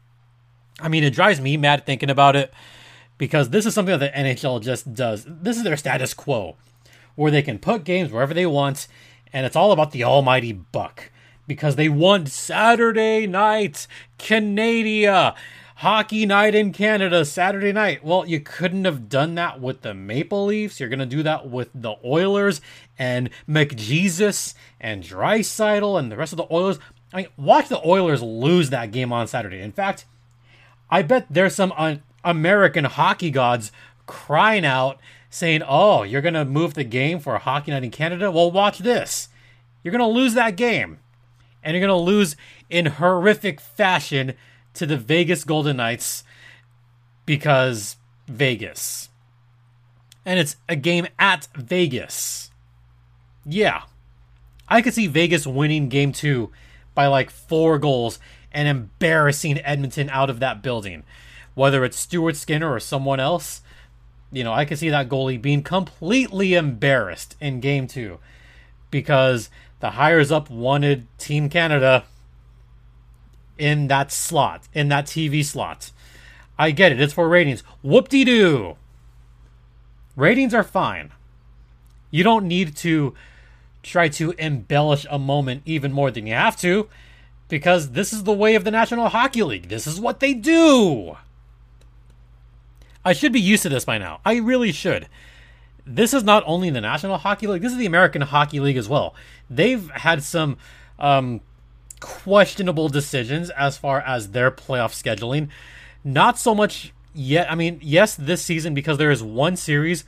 I 0.81 0.89
mean, 0.89 1.05
it 1.05 1.15
drives 1.15 1.41
me 1.41 1.57
mad 1.57 1.85
thinking 1.85 2.11
about 2.11 2.37
it 2.37 2.53
because 3.19 3.51
this 3.51 3.67
is 3.67 3.75
something 3.75 3.99
that 3.99 4.13
the 4.13 4.19
NHL 4.19 4.63
just 4.63 4.95
does. 4.95 5.25
This 5.29 5.57
is 5.57 5.63
their 5.65 5.77
status 5.77 6.15
quo, 6.15 6.57
where 7.15 7.31
they 7.31 7.43
can 7.43 7.59
put 7.59 7.85
games 7.85 8.11
wherever 8.11 8.35
they 8.35 8.47
want, 8.47 8.87
and 9.35 9.45
it's 9.45 9.57
all 9.57 9.73
about 9.73 9.91
the 9.91 10.05
almighty 10.05 10.53
buck 10.53 11.11
because 11.47 11.75
they 11.75 11.89
want 11.89 12.29
Saturday 12.29 13.27
night, 13.27 13.89
Canada, 14.17 15.35
hockey 15.77 16.25
night 16.25 16.55
in 16.55 16.73
Canada, 16.73 17.25
Saturday 17.25 17.73
night. 17.73 18.05
Well, 18.05 18.27
you 18.27 18.39
couldn't 18.39 18.85
have 18.85 19.09
done 19.09 19.35
that 19.35 19.61
with 19.61 19.83
the 19.83 19.93
Maple 19.93 20.47
Leafs. 20.47 20.79
You're 20.79 20.89
going 20.89 21.01
to 21.01 21.07
do 21.07 21.25
that 21.25 21.51
with 21.51 21.69
the 21.75 21.97
Oilers 22.05 22.61
and 22.97 23.29
McJesus 23.49 24.55
and 24.81 25.03
Draisaitl 25.03 25.99
and 25.99 26.13
the 26.13 26.17
rest 26.17 26.33
of 26.33 26.37
the 26.37 26.47
Oilers. 26.51 26.79
I 27.13 27.17
mean, 27.19 27.27
watch 27.37 27.69
the 27.69 27.87
Oilers 27.87 28.23
lose 28.23 28.71
that 28.71 28.93
game 28.93 29.13
on 29.13 29.27
Saturday. 29.27 29.61
In 29.61 29.73
fact, 29.73 30.05
I 30.89 31.03
bet 31.03 31.27
there's 31.29 31.57
some 31.57 31.73
un- 31.73 32.03
American 32.23 32.85
hockey 32.85 33.33
gods 33.33 33.73
crying 34.07 34.65
out 34.65 35.01
saying, 35.35 35.63
"Oh, 35.67 36.05
you're 36.05 36.23
going 36.23 36.35
to 36.35 36.45
move 36.45 36.75
the 36.75 36.85
game 36.85 37.19
for 37.19 37.37
hockey 37.39 37.73
night 37.73 37.83
in 37.83 37.91
Canada? 37.91 38.31
Well, 38.31 38.53
watch 38.53 38.79
this. 38.79 39.29
You're 39.83 39.91
going 39.91 39.99
to 39.99 40.07
lose 40.07 40.35
that 40.35 40.55
game. 40.55 41.01
And 41.63 41.75
you're 41.75 41.85
going 41.85 41.99
to 41.99 42.05
lose 42.05 42.37
in 42.71 42.87
horrific 42.87 43.61
fashion 43.61 44.35
to 44.75 44.87
the 44.87 44.97
Vegas 44.97 45.43
Golden 45.43 45.79
Knights 45.79 46.23
because 47.27 47.97
Vegas. 48.29 49.09
And 50.25 50.39
it's 50.39 50.57
a 50.69 50.77
game 50.77 51.09
at 51.19 51.49
Vegas. 51.57 52.51
Yeah. 53.45 53.83
I 54.69 54.83
could 54.83 54.95
see 54.95 55.07
Vegas 55.07 55.47
winning 55.47 55.89
game 55.89 56.13
2 56.13 56.51
by 56.95 57.07
like 57.09 57.31
4 57.31 57.79
goals 57.79 58.19
and 58.53 58.69
embarrassing 58.69 59.59
Edmonton 59.59 60.09
out 60.11 60.31
of 60.31 60.39
that 60.41 60.63
building 60.63 61.03
whether 61.55 61.85
it's 61.85 61.99
Stuart 61.99 62.37
Skinner 62.37 62.73
or 62.73 62.81
someone 62.81 63.21
else, 63.21 63.63
you 64.33 64.45
know, 64.45 64.53
I 64.53 64.65
can 64.65 64.77
see 64.77 64.91
that 64.91 65.09
goalie 65.09 65.41
being 65.41 65.63
completely 65.63 66.55
embarrassed 66.55 67.37
in 67.41 67.61
game 67.61 67.87
two 67.87 68.19
because 68.91 69.51
the 69.81 69.91
hires 69.91 70.33
up 70.33 70.51
wanted 70.51 71.07
Team 71.19 71.49
Canada 71.49 72.05
in 73.59 73.89
that 73.89 74.11
slot, 74.11 74.69
in 74.73 74.89
that 74.89 75.07
TV 75.07 75.45
slot. 75.45 75.91
I 76.59 76.71
get 76.71 76.93
it, 76.93 77.01
it's 77.01 77.13
for 77.13 77.29
ratings. 77.29 77.63
Whoop 77.83 78.09
de 78.09 78.25
doo. 78.25 78.77
Ratings 80.17 80.55
are 80.55 80.63
fine. 80.63 81.11
You 82.11 82.23
don't 82.23 82.47
need 82.47 82.77
to 82.77 83.15
try 83.83 84.09
to 84.09 84.33
embellish 84.39 85.07
a 85.11 85.19
moment 85.19 85.63
even 85.65 85.93
more 85.93 86.11
than 86.11 86.27
you 86.27 86.35
have 86.35 86.57
to 86.59 86.89
because 87.49 87.91
this 87.91 88.13
is 88.13 88.25
the 88.25 88.33
way 88.33 88.55
of 88.55 88.65
the 88.65 88.71
National 88.71 89.09
Hockey 89.09 89.43
League. 89.43 89.69
This 89.69 89.87
is 89.87 90.01
what 90.01 90.21
they 90.21 90.35
do. 90.35 91.17
I 93.05 93.13
should 93.13 93.33
be 93.33 93.41
used 93.41 93.63
to 93.65 93.69
this 93.69 93.85
by 93.85 93.99
now. 93.99 94.21
I 94.25 94.37
really 94.37 94.73
should. 94.73 95.09
This 95.87 96.15
is 96.15 96.25
not 96.25 96.43
only 96.47 96.71
the 96.71 96.81
National 96.81 97.19
Hockey 97.19 97.47
League, 97.47 97.63
this 97.63 97.73
is 97.73 97.79
the 97.79 97.87
American 97.87 98.23
Hockey 98.23 98.61
League 98.61 98.79
as 98.79 98.89
well. 98.89 99.15
They've 99.51 99.91
had 99.91 100.23
some 100.23 100.57
um, 100.99 101.43
questionable 102.01 102.89
decisions 102.89 103.51
as 103.51 103.77
far 103.77 104.01
as 104.01 104.31
their 104.31 104.51
playoff 104.51 104.93
scheduling. 104.93 105.49
Not 106.03 106.39
so 106.39 106.55
much 106.55 106.93
yet. 107.13 107.51
I 107.51 107.55
mean, 107.55 107.79
yes, 107.83 108.15
this 108.15 108.43
season, 108.43 108.73
because 108.73 108.97
there 108.97 109.11
is 109.11 109.23
one 109.23 109.57
series 109.57 110.05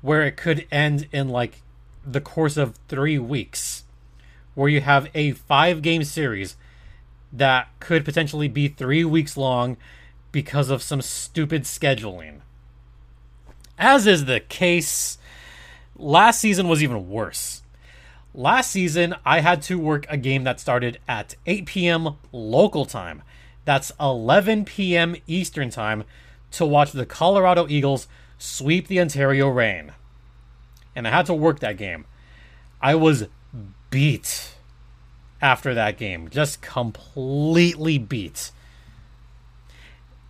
where 0.00 0.22
it 0.22 0.36
could 0.36 0.66
end 0.70 1.08
in 1.12 1.28
like 1.28 1.60
the 2.06 2.20
course 2.20 2.56
of 2.56 2.74
three 2.88 3.18
weeks, 3.18 3.84
where 4.54 4.68
you 4.68 4.80
have 4.80 5.08
a 5.14 5.32
five 5.32 5.82
game 5.82 6.04
series 6.04 6.56
that 7.32 7.68
could 7.80 8.04
potentially 8.04 8.48
be 8.48 8.68
three 8.68 9.04
weeks 9.04 9.36
long 9.36 9.76
because 10.32 10.70
of 10.70 10.82
some 10.82 11.02
stupid 11.02 11.62
scheduling. 11.62 12.40
As 13.78 14.06
is 14.06 14.24
the 14.24 14.40
case, 14.40 15.18
last 15.96 16.40
season 16.40 16.68
was 16.68 16.82
even 16.82 17.08
worse. 17.08 17.62
Last 18.34 18.70
season, 18.70 19.14
I 19.24 19.40
had 19.40 19.62
to 19.62 19.78
work 19.78 20.06
a 20.08 20.16
game 20.16 20.44
that 20.44 20.60
started 20.60 20.98
at 21.08 21.34
8 21.46 21.66
p.m. 21.66 22.16
local 22.32 22.84
time. 22.84 23.22
That's 23.64 23.92
11 24.00 24.64
p.m. 24.64 25.16
Eastern 25.26 25.70
time 25.70 26.04
to 26.52 26.66
watch 26.66 26.92
the 26.92 27.06
Colorado 27.06 27.66
Eagles 27.68 28.08
sweep 28.38 28.86
the 28.88 29.00
Ontario 29.00 29.48
Reign. 29.48 29.92
And 30.94 31.06
I 31.06 31.10
had 31.10 31.26
to 31.26 31.34
work 31.34 31.60
that 31.60 31.76
game. 31.76 32.06
I 32.80 32.94
was 32.94 33.26
beat 33.90 34.54
after 35.40 35.74
that 35.74 35.96
game, 35.96 36.28
just 36.28 36.60
completely 36.60 37.98
beat. 37.98 38.50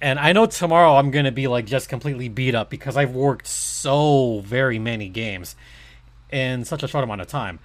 And 0.00 0.18
I 0.18 0.32
know 0.32 0.46
tomorrow 0.46 0.96
I'm 0.96 1.10
to 1.24 1.32
be 1.32 1.48
like 1.48 1.66
just 1.66 1.88
completely 1.88 2.28
beat 2.28 2.54
up 2.54 2.70
because 2.70 2.96
I've 2.96 3.14
worked 3.14 3.46
so 3.46 4.40
very 4.44 4.78
many 4.78 5.08
games 5.08 5.56
in 6.30 6.64
such 6.64 6.82
a 6.82 6.88
short 6.88 7.04
amount 7.04 7.20
of 7.20 7.26
time. 7.26 7.58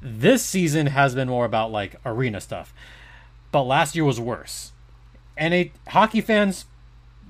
This 0.00 0.44
season 0.44 0.86
has 0.86 1.14
been 1.14 1.28
more 1.28 1.44
about 1.44 1.72
like 1.72 1.96
arena 2.06 2.40
stuff. 2.40 2.72
But 3.52 3.64
last 3.64 3.96
year 3.96 4.04
was 4.04 4.20
worse. 4.20 4.72
And 5.36 5.52
a, 5.52 5.72
hockey 5.88 6.20
fans, 6.20 6.66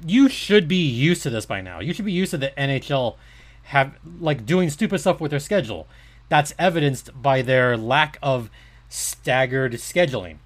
you 0.07 0.29
should 0.29 0.69
be 0.69 0.87
used 0.87 1.23
to 1.23 1.31
this 1.31 1.47
by 1.47 1.61
now. 1.61 1.81
You 1.81 1.95
should 1.95 2.05
be 2.05 2.13
used 2.13 2.33
to 2.33 2.39
the 2.39 2.53
NHL 2.59 3.17
have 3.65 3.95
like 4.21 4.45
doing 4.45 4.69
stupid 4.69 4.99
stuff 4.99 5.21
with 5.21 5.31
their 5.31 5.41
schedule. 5.41 5.87
That's 6.29 6.55
evidenced 6.59 7.11
by 7.21 7.43
their 7.43 7.77
lack 7.77 8.19
of 8.23 8.51
staggered 8.89 9.73
scheduling. 9.75 10.37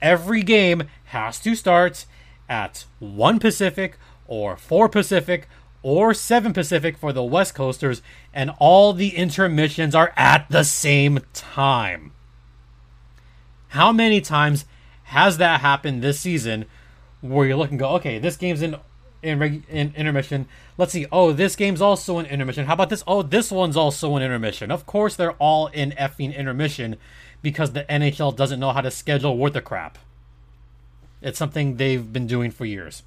Every 0.00 0.42
game 0.42 0.84
has 1.06 1.38
to 1.40 1.54
start 1.54 2.06
at 2.48 2.84
1 2.98 3.38
Pacific 3.38 3.98
or 4.26 4.56
4 4.56 4.88
Pacific 4.88 5.48
or 5.82 6.14
7 6.14 6.52
Pacific 6.52 6.96
for 6.96 7.12
the 7.12 7.24
West 7.24 7.54
Coasters, 7.54 8.02
and 8.32 8.52
all 8.58 8.92
the 8.92 9.16
intermissions 9.16 9.94
are 9.94 10.12
at 10.16 10.46
the 10.48 10.62
same 10.62 11.20
time. 11.32 12.12
How 13.68 13.90
many 13.90 14.20
times 14.20 14.64
has 15.04 15.38
that 15.38 15.60
happened 15.60 16.02
this 16.02 16.20
season 16.20 16.66
where 17.20 17.46
you 17.46 17.56
look 17.56 17.70
and 17.70 17.78
go, 17.78 17.90
okay, 17.96 18.18
this 18.18 18.36
game's 18.36 18.62
in 18.62 18.76
in, 19.22 19.64
in 19.68 19.94
intermission. 19.96 20.48
Let's 20.76 20.92
see. 20.92 21.06
Oh, 21.12 21.32
this 21.32 21.54
game's 21.54 21.80
also 21.80 22.18
in 22.18 22.26
intermission. 22.26 22.66
How 22.66 22.74
about 22.74 22.90
this? 22.90 23.04
Oh, 23.06 23.22
this 23.22 23.50
one's 23.50 23.76
also 23.76 24.16
in 24.16 24.22
intermission. 24.22 24.70
Of 24.70 24.84
course, 24.84 25.14
they're 25.14 25.32
all 25.32 25.68
in 25.68 25.92
effing 25.92 26.36
intermission 26.36 26.96
because 27.40 27.72
the 27.72 27.84
NHL 27.84 28.36
doesn't 28.36 28.58
know 28.58 28.72
how 28.72 28.80
to 28.80 28.90
schedule 28.90 29.36
worth 29.36 29.52
the 29.52 29.60
crap. 29.60 29.98
It's 31.22 31.38
something 31.38 31.76
they've 31.76 32.12
been 32.12 32.26
doing 32.26 32.50
for 32.50 32.64
years. 32.64 33.02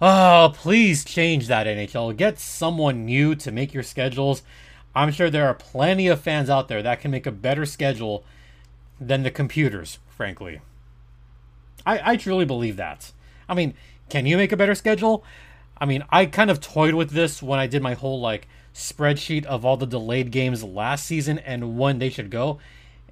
Oh, 0.00 0.52
please 0.54 1.04
change 1.04 1.48
that 1.48 1.66
NHL. 1.66 2.16
Get 2.16 2.38
someone 2.38 3.04
new 3.04 3.34
to 3.36 3.50
make 3.50 3.74
your 3.74 3.82
schedules. 3.82 4.42
I'm 4.94 5.10
sure 5.10 5.30
there 5.30 5.46
are 5.46 5.54
plenty 5.54 6.08
of 6.08 6.20
fans 6.20 6.50
out 6.50 6.68
there 6.68 6.82
that 6.82 7.00
can 7.00 7.10
make 7.10 7.26
a 7.26 7.32
better 7.32 7.66
schedule 7.66 8.24
than 9.00 9.22
the 9.22 9.30
computers, 9.30 9.98
frankly. 10.08 10.60
I, 11.86 12.12
I 12.12 12.16
truly 12.16 12.44
believe 12.44 12.76
that. 12.76 13.12
I 13.48 13.54
mean, 13.54 13.74
can 14.08 14.26
you 14.26 14.36
make 14.36 14.52
a 14.52 14.56
better 14.56 14.74
schedule? 14.74 15.24
I 15.80 15.86
mean, 15.86 16.04
I 16.10 16.26
kind 16.26 16.50
of 16.50 16.60
toyed 16.60 16.94
with 16.94 17.10
this 17.10 17.42
when 17.42 17.58
I 17.58 17.66
did 17.66 17.82
my 17.82 17.94
whole 17.94 18.20
like 18.20 18.48
spreadsheet 18.74 19.44
of 19.46 19.64
all 19.64 19.76
the 19.76 19.86
delayed 19.86 20.30
games 20.30 20.62
last 20.62 21.06
season 21.06 21.38
and 21.38 21.78
when 21.78 21.98
they 21.98 22.10
should 22.10 22.30
go. 22.30 22.58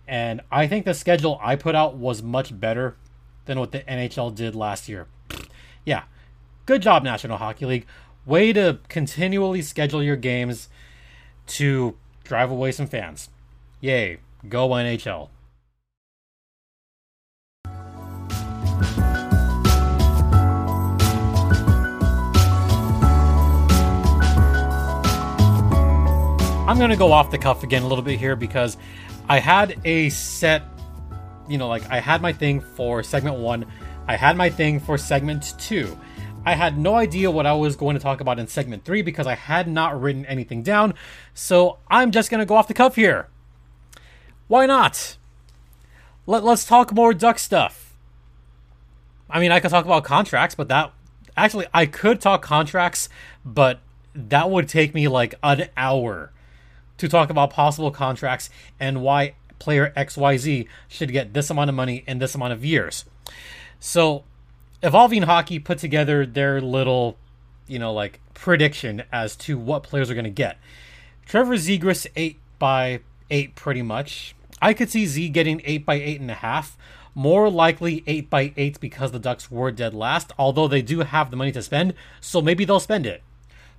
And 0.08 0.40
I 0.50 0.66
think 0.66 0.84
the 0.84 0.94
schedule 0.94 1.40
I 1.42 1.56
put 1.56 1.74
out 1.74 1.96
was 1.96 2.22
much 2.22 2.58
better 2.58 2.96
than 3.46 3.58
what 3.58 3.72
the 3.72 3.80
NHL 3.80 4.34
did 4.34 4.54
last 4.54 4.88
year. 4.88 5.06
Yeah, 5.84 6.02
Good 6.66 6.82
job, 6.82 7.04
National 7.04 7.38
Hockey 7.38 7.64
League. 7.64 7.86
Way 8.24 8.52
to 8.52 8.80
continually 8.88 9.62
schedule 9.62 10.02
your 10.02 10.16
games 10.16 10.68
to 11.46 11.96
drive 12.24 12.50
away 12.50 12.72
some 12.72 12.88
fans. 12.88 13.30
Yay. 13.80 14.18
Go 14.48 14.70
NHL. 14.70 15.28
I'm 26.68 26.78
going 26.78 26.90
to 26.90 26.96
go 26.96 27.12
off 27.12 27.30
the 27.30 27.38
cuff 27.38 27.62
again 27.62 27.84
a 27.84 27.86
little 27.86 28.02
bit 28.02 28.18
here 28.18 28.34
because 28.34 28.76
I 29.28 29.38
had 29.38 29.78
a 29.84 30.08
set, 30.08 30.64
you 31.48 31.58
know, 31.58 31.68
like 31.68 31.88
I 31.90 32.00
had 32.00 32.22
my 32.22 32.32
thing 32.32 32.60
for 32.60 33.02
segment 33.02 33.36
one, 33.36 33.66
I 34.08 34.16
had 34.16 34.36
my 34.36 34.50
thing 34.50 34.80
for 34.80 34.98
segment 34.98 35.54
two. 35.58 35.98
I 36.44 36.54
had 36.54 36.78
no 36.78 36.94
idea 36.94 37.28
what 37.30 37.44
I 37.44 37.54
was 37.54 37.74
going 37.74 37.96
to 37.96 38.02
talk 38.02 38.20
about 38.20 38.38
in 38.38 38.46
segment 38.46 38.84
three 38.84 39.02
because 39.02 39.26
I 39.26 39.34
had 39.34 39.66
not 39.66 40.00
written 40.00 40.24
anything 40.26 40.62
down. 40.62 40.94
So 41.34 41.78
I'm 41.88 42.12
just 42.12 42.30
going 42.30 42.38
to 42.38 42.46
go 42.46 42.54
off 42.54 42.68
the 42.68 42.74
cuff 42.74 42.94
here. 42.94 43.28
Why 44.46 44.66
not? 44.66 45.16
Let, 46.24 46.44
let's 46.44 46.64
talk 46.64 46.92
more 46.92 47.12
Duck 47.12 47.40
stuff. 47.40 47.96
I 49.28 49.40
mean, 49.40 49.50
I 49.50 49.58
could 49.58 49.72
talk 49.72 49.84
about 49.84 50.04
contracts, 50.04 50.54
but 50.54 50.68
that 50.68 50.92
actually, 51.36 51.66
I 51.74 51.86
could 51.86 52.20
talk 52.20 52.42
contracts, 52.42 53.08
but 53.44 53.80
that 54.14 54.48
would 54.48 54.68
take 54.68 54.94
me 54.94 55.08
like 55.08 55.34
an 55.42 55.68
hour 55.76 56.32
to 56.98 57.08
talk 57.08 57.28
about 57.28 57.50
possible 57.50 57.90
contracts 57.90 58.50
and 58.78 59.02
why 59.02 59.34
player 59.58 59.92
XYZ 59.96 60.66
should 60.88 61.12
get 61.12 61.34
this 61.34 61.50
amount 61.50 61.70
of 61.70 61.76
money 61.76 62.04
in 62.06 62.18
this 62.18 62.34
amount 62.34 62.52
of 62.52 62.64
years. 62.64 63.04
So 63.80 64.24
Evolving 64.82 65.22
Hockey 65.22 65.58
put 65.58 65.78
together 65.78 66.26
their 66.26 66.60
little, 66.60 67.16
you 67.66 67.78
know, 67.78 67.92
like 67.92 68.20
prediction 68.34 69.02
as 69.12 69.36
to 69.36 69.58
what 69.58 69.82
players 69.82 70.10
are 70.10 70.14
going 70.14 70.24
to 70.24 70.30
get. 70.30 70.58
Trevor 71.24 71.54
Zegras 71.54 72.06
eight 72.14 72.38
by 72.58 73.00
eight, 73.30 73.54
pretty 73.54 73.82
much. 73.82 74.34
I 74.60 74.72
could 74.72 74.90
see 74.90 75.06
Z 75.06 75.28
getting 75.30 75.60
eight 75.64 75.84
by 75.84 75.94
eight 75.94 76.20
and 76.20 76.30
a 76.30 76.34
half. 76.34 76.76
More 77.14 77.48
likely 77.48 78.04
eight 78.06 78.28
by 78.28 78.52
eight 78.56 78.78
because 78.78 79.10
the 79.10 79.18
Ducks 79.18 79.50
were 79.50 79.70
dead 79.70 79.94
last, 79.94 80.32
although 80.38 80.68
they 80.68 80.82
do 80.82 81.00
have 81.00 81.30
the 81.30 81.36
money 81.36 81.52
to 81.52 81.62
spend, 81.62 81.94
so 82.20 82.42
maybe 82.42 82.66
they'll 82.66 82.78
spend 82.78 83.06
it. 83.06 83.22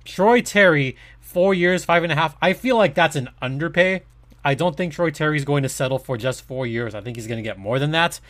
Troy 0.04 0.40
Terry, 0.40 0.96
four 1.20 1.54
years, 1.54 1.84
five 1.84 2.02
and 2.02 2.10
a 2.10 2.16
half. 2.16 2.36
I 2.42 2.52
feel 2.52 2.76
like 2.76 2.94
that's 2.94 3.14
an 3.14 3.28
underpay. 3.40 4.02
I 4.44 4.54
don't 4.54 4.76
think 4.76 4.92
Troy 4.92 5.10
Terry's 5.10 5.44
going 5.44 5.62
to 5.62 5.68
settle 5.68 5.98
for 5.98 6.16
just 6.16 6.46
four 6.46 6.66
years. 6.66 6.94
I 6.94 7.00
think 7.00 7.16
he's 7.16 7.26
going 7.26 7.38
to 7.38 7.48
get 7.48 7.58
more 7.58 7.78
than 7.78 7.90
that. 7.92 8.20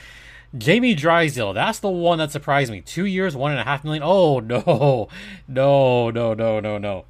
Jamie 0.56 0.94
Drysdale, 0.94 1.52
that's 1.52 1.78
the 1.80 1.90
one 1.90 2.18
that 2.18 2.30
surprised 2.30 2.72
me. 2.72 2.80
Two 2.80 3.04
years, 3.04 3.36
one 3.36 3.50
and 3.50 3.60
a 3.60 3.64
half 3.64 3.84
million. 3.84 4.02
Oh 4.02 4.40
no, 4.40 5.08
no, 5.46 6.10
no, 6.10 6.34
no, 6.34 6.60
no, 6.60 6.78
no. 6.78 7.04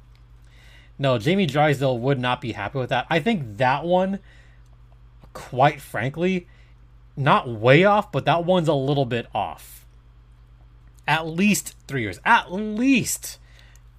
No, 0.97 1.17
Jamie 1.17 1.45
Drysdale 1.45 1.97
would 1.97 2.19
not 2.19 2.41
be 2.41 2.51
happy 2.51 2.77
with 2.77 2.89
that. 2.89 3.07
I 3.09 3.19
think 3.19 3.57
that 3.57 3.85
one, 3.85 4.19
quite 5.31 5.79
frankly, 5.79 6.47
not 7.15 7.47
way 7.47 7.85
off, 7.85 8.11
but 8.11 8.25
that 8.25 8.43
one's 8.43 8.67
a 8.67 8.73
little 8.73 9.05
bit 9.05 9.27
off. 9.33 9.85
At 11.07 11.25
least 11.25 11.75
three 11.87 12.01
years. 12.01 12.19
At 12.25 12.51
least 12.51 13.39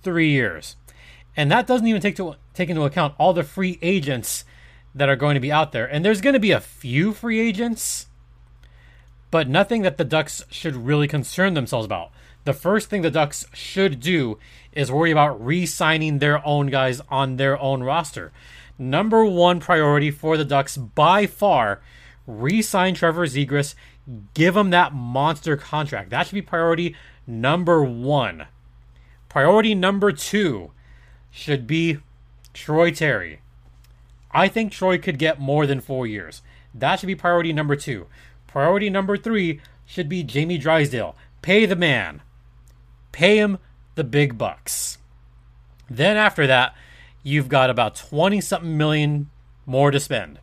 three 0.02 0.30
years. 0.30 0.76
And 1.34 1.50
that 1.50 1.66
doesn't 1.66 1.86
even 1.86 2.02
take 2.02 2.16
to 2.16 2.36
take 2.52 2.68
into 2.68 2.82
account 2.82 3.14
all 3.18 3.32
the 3.32 3.44
free 3.44 3.78
agents 3.80 4.44
that 4.94 5.08
are 5.08 5.16
going 5.16 5.34
to 5.34 5.40
be 5.40 5.52
out 5.52 5.72
there. 5.72 5.86
And 5.86 6.04
there's 6.04 6.20
going 6.20 6.34
to 6.34 6.40
be 6.40 6.50
a 6.50 6.60
few 6.60 7.12
free 7.12 7.40
agents 7.40 8.06
but 9.30 9.48
nothing 9.48 9.82
that 9.82 9.96
the 9.96 10.04
Ducks 10.04 10.44
should 10.50 10.74
really 10.74 11.06
concern 11.06 11.54
themselves 11.54 11.86
about. 11.86 12.10
The 12.44 12.52
first 12.52 12.88
thing 12.88 13.02
the 13.02 13.10
Ducks 13.10 13.46
should 13.52 14.00
do 14.00 14.38
is 14.72 14.90
worry 14.90 15.10
about 15.10 15.44
re 15.44 15.66
signing 15.66 16.18
their 16.18 16.44
own 16.46 16.68
guys 16.68 17.00
on 17.08 17.36
their 17.36 17.58
own 17.60 17.82
roster. 17.82 18.32
Number 18.78 19.24
one 19.24 19.60
priority 19.60 20.10
for 20.10 20.36
the 20.36 20.44
Ducks 20.44 20.76
by 20.76 21.26
far 21.26 21.80
re 22.26 22.62
sign 22.62 22.94
Trevor 22.94 23.26
Zegras, 23.26 23.74
give 24.34 24.56
him 24.56 24.70
that 24.70 24.94
monster 24.94 25.56
contract. 25.56 26.10
That 26.10 26.26
should 26.26 26.34
be 26.34 26.42
priority 26.42 26.96
number 27.26 27.84
one. 27.84 28.46
Priority 29.28 29.74
number 29.74 30.10
two 30.10 30.72
should 31.30 31.66
be 31.66 31.98
Troy 32.52 32.90
Terry. 32.90 33.40
I 34.32 34.48
think 34.48 34.72
Troy 34.72 34.98
could 34.98 35.18
get 35.18 35.40
more 35.40 35.66
than 35.66 35.80
four 35.80 36.06
years. 36.06 36.42
That 36.74 37.00
should 37.00 37.08
be 37.08 37.14
priority 37.14 37.52
number 37.52 37.76
two. 37.76 38.06
Priority 38.46 38.90
number 38.90 39.16
three 39.16 39.60
should 39.86 40.08
be 40.08 40.22
Jamie 40.22 40.58
Drysdale. 40.58 41.16
Pay 41.42 41.66
the 41.66 41.76
man. 41.76 42.22
Pay 43.12 43.38
him 43.38 43.58
the 43.94 44.04
big 44.04 44.38
bucks. 44.38 44.98
Then 45.88 46.16
after 46.16 46.46
that, 46.46 46.74
you've 47.22 47.48
got 47.48 47.70
about 47.70 47.96
20 47.96 48.40
something 48.40 48.76
million 48.76 49.30
more 49.66 49.90
to 49.90 49.98
spend. 49.98 50.38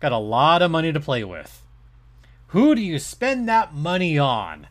Got 0.00 0.12
a 0.12 0.18
lot 0.18 0.62
of 0.62 0.70
money 0.70 0.92
to 0.92 1.00
play 1.00 1.24
with. 1.24 1.62
Who 2.48 2.74
do 2.74 2.80
you 2.80 2.98
spend 2.98 3.48
that 3.48 3.74
money 3.74 4.18
on? 4.18 4.66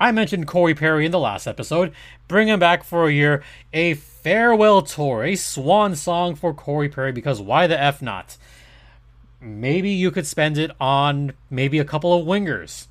I 0.00 0.10
mentioned 0.10 0.48
Corey 0.48 0.74
Perry 0.74 1.06
in 1.06 1.12
the 1.12 1.18
last 1.20 1.46
episode. 1.46 1.92
Bring 2.26 2.48
him 2.48 2.58
back 2.58 2.82
for 2.82 3.06
a 3.06 3.12
year. 3.12 3.42
A 3.72 3.94
farewell 3.94 4.82
tour, 4.82 5.22
a 5.22 5.36
swan 5.36 5.94
song 5.94 6.34
for 6.34 6.52
Corey 6.52 6.88
Perry 6.88 7.12
because 7.12 7.40
why 7.40 7.66
the 7.68 7.80
F 7.80 8.02
not? 8.02 8.36
maybe 9.40 9.90
you 9.90 10.10
could 10.10 10.26
spend 10.26 10.58
it 10.58 10.70
on 10.80 11.32
maybe 11.48 11.78
a 11.78 11.84
couple 11.84 12.12
of 12.12 12.26
wingers. 12.26 12.86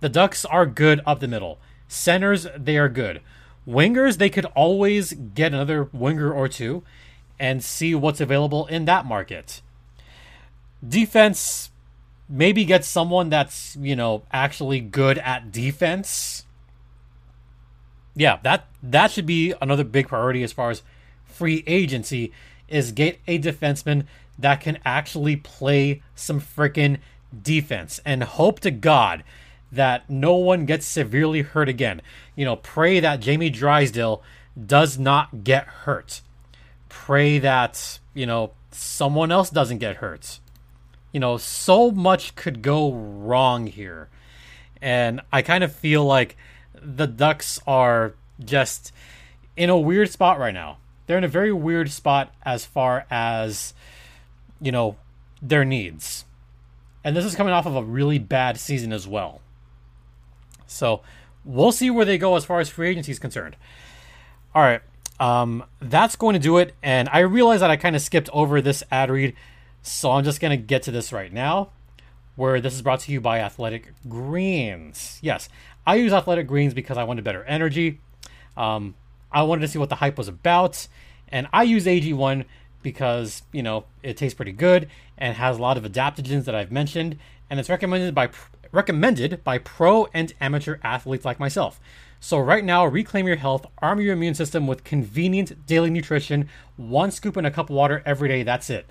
The 0.00 0.08
Ducks 0.08 0.44
are 0.44 0.66
good 0.66 1.00
up 1.06 1.20
the 1.20 1.28
middle. 1.28 1.58
Centers, 1.88 2.46
they 2.56 2.76
are 2.76 2.88
good. 2.88 3.22
Wingers, 3.66 4.18
they 4.18 4.28
could 4.28 4.44
always 4.54 5.12
get 5.12 5.54
another 5.54 5.88
winger 5.92 6.32
or 6.32 6.48
two 6.48 6.82
and 7.38 7.64
see 7.64 7.94
what's 7.94 8.20
available 8.20 8.66
in 8.66 8.84
that 8.84 9.06
market. 9.06 9.62
Defense, 10.86 11.70
maybe 12.28 12.64
get 12.64 12.84
someone 12.84 13.30
that's, 13.30 13.76
you 13.76 13.96
know, 13.96 14.22
actually 14.32 14.80
good 14.80 15.18
at 15.18 15.52
defense. 15.52 16.44
Yeah, 18.16 18.38
that 18.42 18.66
that 18.82 19.10
should 19.10 19.26
be 19.26 19.54
another 19.60 19.84
big 19.84 20.08
priority 20.08 20.42
as 20.42 20.52
far 20.52 20.70
as 20.70 20.82
free 21.24 21.64
agency 21.66 22.32
is 22.68 22.92
get 22.92 23.18
a 23.26 23.38
defenseman 23.38 24.06
that 24.38 24.60
can 24.60 24.78
actually 24.84 25.36
play 25.36 26.02
some 26.14 26.40
freaking 26.40 26.98
defense 27.42 28.00
and 28.04 28.22
hope 28.22 28.60
to 28.60 28.70
God 28.70 29.24
that 29.70 30.08
no 30.08 30.36
one 30.36 30.66
gets 30.66 30.86
severely 30.86 31.42
hurt 31.42 31.68
again. 31.68 32.00
You 32.36 32.44
know, 32.44 32.56
pray 32.56 33.00
that 33.00 33.20
Jamie 33.20 33.50
Drysdale 33.50 34.22
does 34.66 34.98
not 34.98 35.42
get 35.44 35.66
hurt. 35.66 36.20
Pray 36.88 37.38
that, 37.40 37.98
you 38.14 38.26
know, 38.26 38.52
someone 38.70 39.32
else 39.32 39.50
doesn't 39.50 39.78
get 39.78 39.96
hurt. 39.96 40.38
You 41.14 41.20
know, 41.20 41.38
so 41.38 41.90
much 41.90 42.34
could 42.34 42.60
go 42.60 42.92
wrong 42.92 43.66
here. 43.66 44.10
And 44.82 45.22
I 45.32 45.40
kind 45.40 45.64
of 45.64 45.74
feel 45.74 46.04
like 46.04 46.36
the 46.74 47.06
Ducks 47.06 47.58
are 47.66 48.14
just 48.38 48.92
in 49.56 49.70
a 49.70 49.78
weird 49.78 50.10
spot 50.10 50.38
right 50.38 50.52
now. 50.52 50.76
They're 51.06 51.16
in 51.16 51.24
a 51.24 51.28
very 51.28 51.52
weird 51.52 51.90
spot 51.90 52.34
as 52.44 52.66
far 52.66 53.06
as 53.10 53.72
you 54.64 54.72
know, 54.72 54.96
their 55.42 55.64
needs. 55.64 56.24
And 57.04 57.14
this 57.14 57.24
is 57.24 57.36
coming 57.36 57.52
off 57.52 57.66
of 57.66 57.76
a 57.76 57.82
really 57.82 58.18
bad 58.18 58.58
season 58.58 58.92
as 58.92 59.06
well. 59.06 59.42
So 60.66 61.02
we'll 61.44 61.72
see 61.72 61.90
where 61.90 62.06
they 62.06 62.16
go 62.16 62.34
as 62.36 62.44
far 62.46 62.60
as 62.60 62.70
free 62.70 62.88
agency 62.88 63.12
is 63.12 63.18
concerned. 63.18 63.56
All 64.54 64.62
right. 64.62 64.80
Um, 65.20 65.64
that's 65.80 66.16
going 66.16 66.32
to 66.32 66.40
do 66.40 66.56
it. 66.56 66.74
And 66.82 67.08
I 67.12 67.20
realize 67.20 67.60
that 67.60 67.70
I 67.70 67.76
kind 67.76 67.94
of 67.94 68.00
skipped 68.02 68.30
over 68.32 68.62
this 68.62 68.82
ad 68.90 69.10
read. 69.10 69.34
So 69.86 70.12
I'm 70.12 70.24
just 70.24 70.40
going 70.40 70.50
to 70.50 70.56
get 70.56 70.82
to 70.84 70.90
this 70.90 71.12
right 71.12 71.30
now, 71.30 71.68
where 72.36 72.58
this 72.58 72.72
is 72.72 72.80
brought 72.80 73.00
to 73.00 73.12
you 73.12 73.20
by 73.20 73.40
Athletic 73.40 73.92
Greens. 74.08 75.18
Yes, 75.20 75.50
I 75.86 75.96
use 75.96 76.10
Athletic 76.10 76.46
Greens 76.46 76.72
because 76.72 76.96
I 76.96 77.04
wanted 77.04 77.22
better 77.22 77.44
energy. 77.44 78.00
Um, 78.56 78.94
I 79.30 79.42
wanted 79.42 79.60
to 79.60 79.68
see 79.68 79.78
what 79.78 79.90
the 79.90 79.96
hype 79.96 80.16
was 80.16 80.26
about. 80.26 80.88
And 81.28 81.48
I 81.52 81.64
use 81.64 81.84
AG1 81.84 82.46
because 82.82 83.42
you 83.52 83.62
know 83.62 83.84
it 84.02 84.16
tastes 84.16 84.34
pretty 84.34 84.52
good 84.52 84.88
and 85.18 85.36
has 85.36 85.58
a 85.58 85.60
lot 85.60 85.76
of 85.76 85.84
adaptogens 85.84 86.46
that 86.46 86.54
I've 86.54 86.72
mentioned, 86.72 87.18
and 87.50 87.60
it's 87.60 87.68
recommended 87.68 88.14
by 88.14 88.30
recommended 88.72 89.44
by 89.44 89.58
pro 89.58 90.08
and 90.14 90.32
amateur 90.40 90.78
athletes 90.82 91.26
like 91.26 91.38
myself. 91.38 91.78
So, 92.20 92.38
right 92.38 92.64
now, 92.64 92.86
reclaim 92.86 93.26
your 93.26 93.36
health, 93.36 93.66
arm 93.82 94.00
your 94.00 94.14
immune 94.14 94.34
system 94.34 94.66
with 94.66 94.82
convenient 94.82 95.66
daily 95.66 95.90
nutrition, 95.90 96.48
one 96.78 97.10
scoop 97.10 97.36
in 97.36 97.44
a 97.44 97.50
cup 97.50 97.68
of 97.68 97.76
water 97.76 98.02
every 98.06 98.30
day. 98.30 98.42
That's 98.42 98.70
it. 98.70 98.86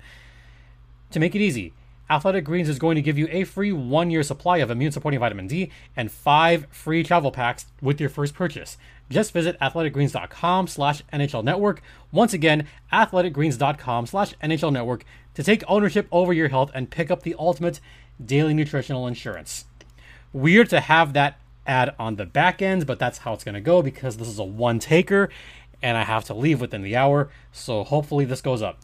To 1.14 1.20
make 1.20 1.36
it 1.36 1.40
easy, 1.40 1.72
Athletic 2.10 2.44
Greens 2.44 2.68
is 2.68 2.80
going 2.80 2.96
to 2.96 3.00
give 3.00 3.16
you 3.16 3.28
a 3.30 3.44
free 3.44 3.70
one 3.70 4.10
year 4.10 4.24
supply 4.24 4.56
of 4.56 4.68
immune 4.68 4.90
supporting 4.90 5.20
vitamin 5.20 5.46
D 5.46 5.70
and 5.96 6.10
five 6.10 6.66
free 6.72 7.04
travel 7.04 7.30
packs 7.30 7.66
with 7.80 8.00
your 8.00 8.08
first 8.08 8.34
purchase. 8.34 8.76
Just 9.08 9.32
visit 9.32 9.56
athleticgreens.com 9.60 10.66
slash 10.66 11.04
NHL 11.12 11.44
Network. 11.44 11.82
Once 12.10 12.32
again, 12.32 12.66
athleticgreens.com 12.92 14.06
slash 14.06 14.34
NHL 14.42 14.72
Network 14.72 15.04
to 15.34 15.44
take 15.44 15.62
ownership 15.68 16.08
over 16.10 16.32
your 16.32 16.48
health 16.48 16.72
and 16.74 16.90
pick 16.90 17.12
up 17.12 17.22
the 17.22 17.36
ultimate 17.38 17.78
daily 18.20 18.54
nutritional 18.54 19.06
insurance. 19.06 19.66
Weird 20.32 20.68
to 20.70 20.80
have 20.80 21.12
that 21.12 21.38
ad 21.64 21.94
on 21.96 22.16
the 22.16 22.26
back 22.26 22.60
end, 22.60 22.88
but 22.88 22.98
that's 22.98 23.18
how 23.18 23.34
it's 23.34 23.44
going 23.44 23.54
to 23.54 23.60
go 23.60 23.82
because 23.82 24.16
this 24.16 24.26
is 24.26 24.40
a 24.40 24.44
one 24.44 24.80
taker 24.80 25.28
and 25.80 25.96
I 25.96 26.02
have 26.02 26.24
to 26.24 26.34
leave 26.34 26.60
within 26.60 26.82
the 26.82 26.96
hour. 26.96 27.30
So 27.52 27.84
hopefully 27.84 28.24
this 28.24 28.40
goes 28.40 28.62
up. 28.62 28.80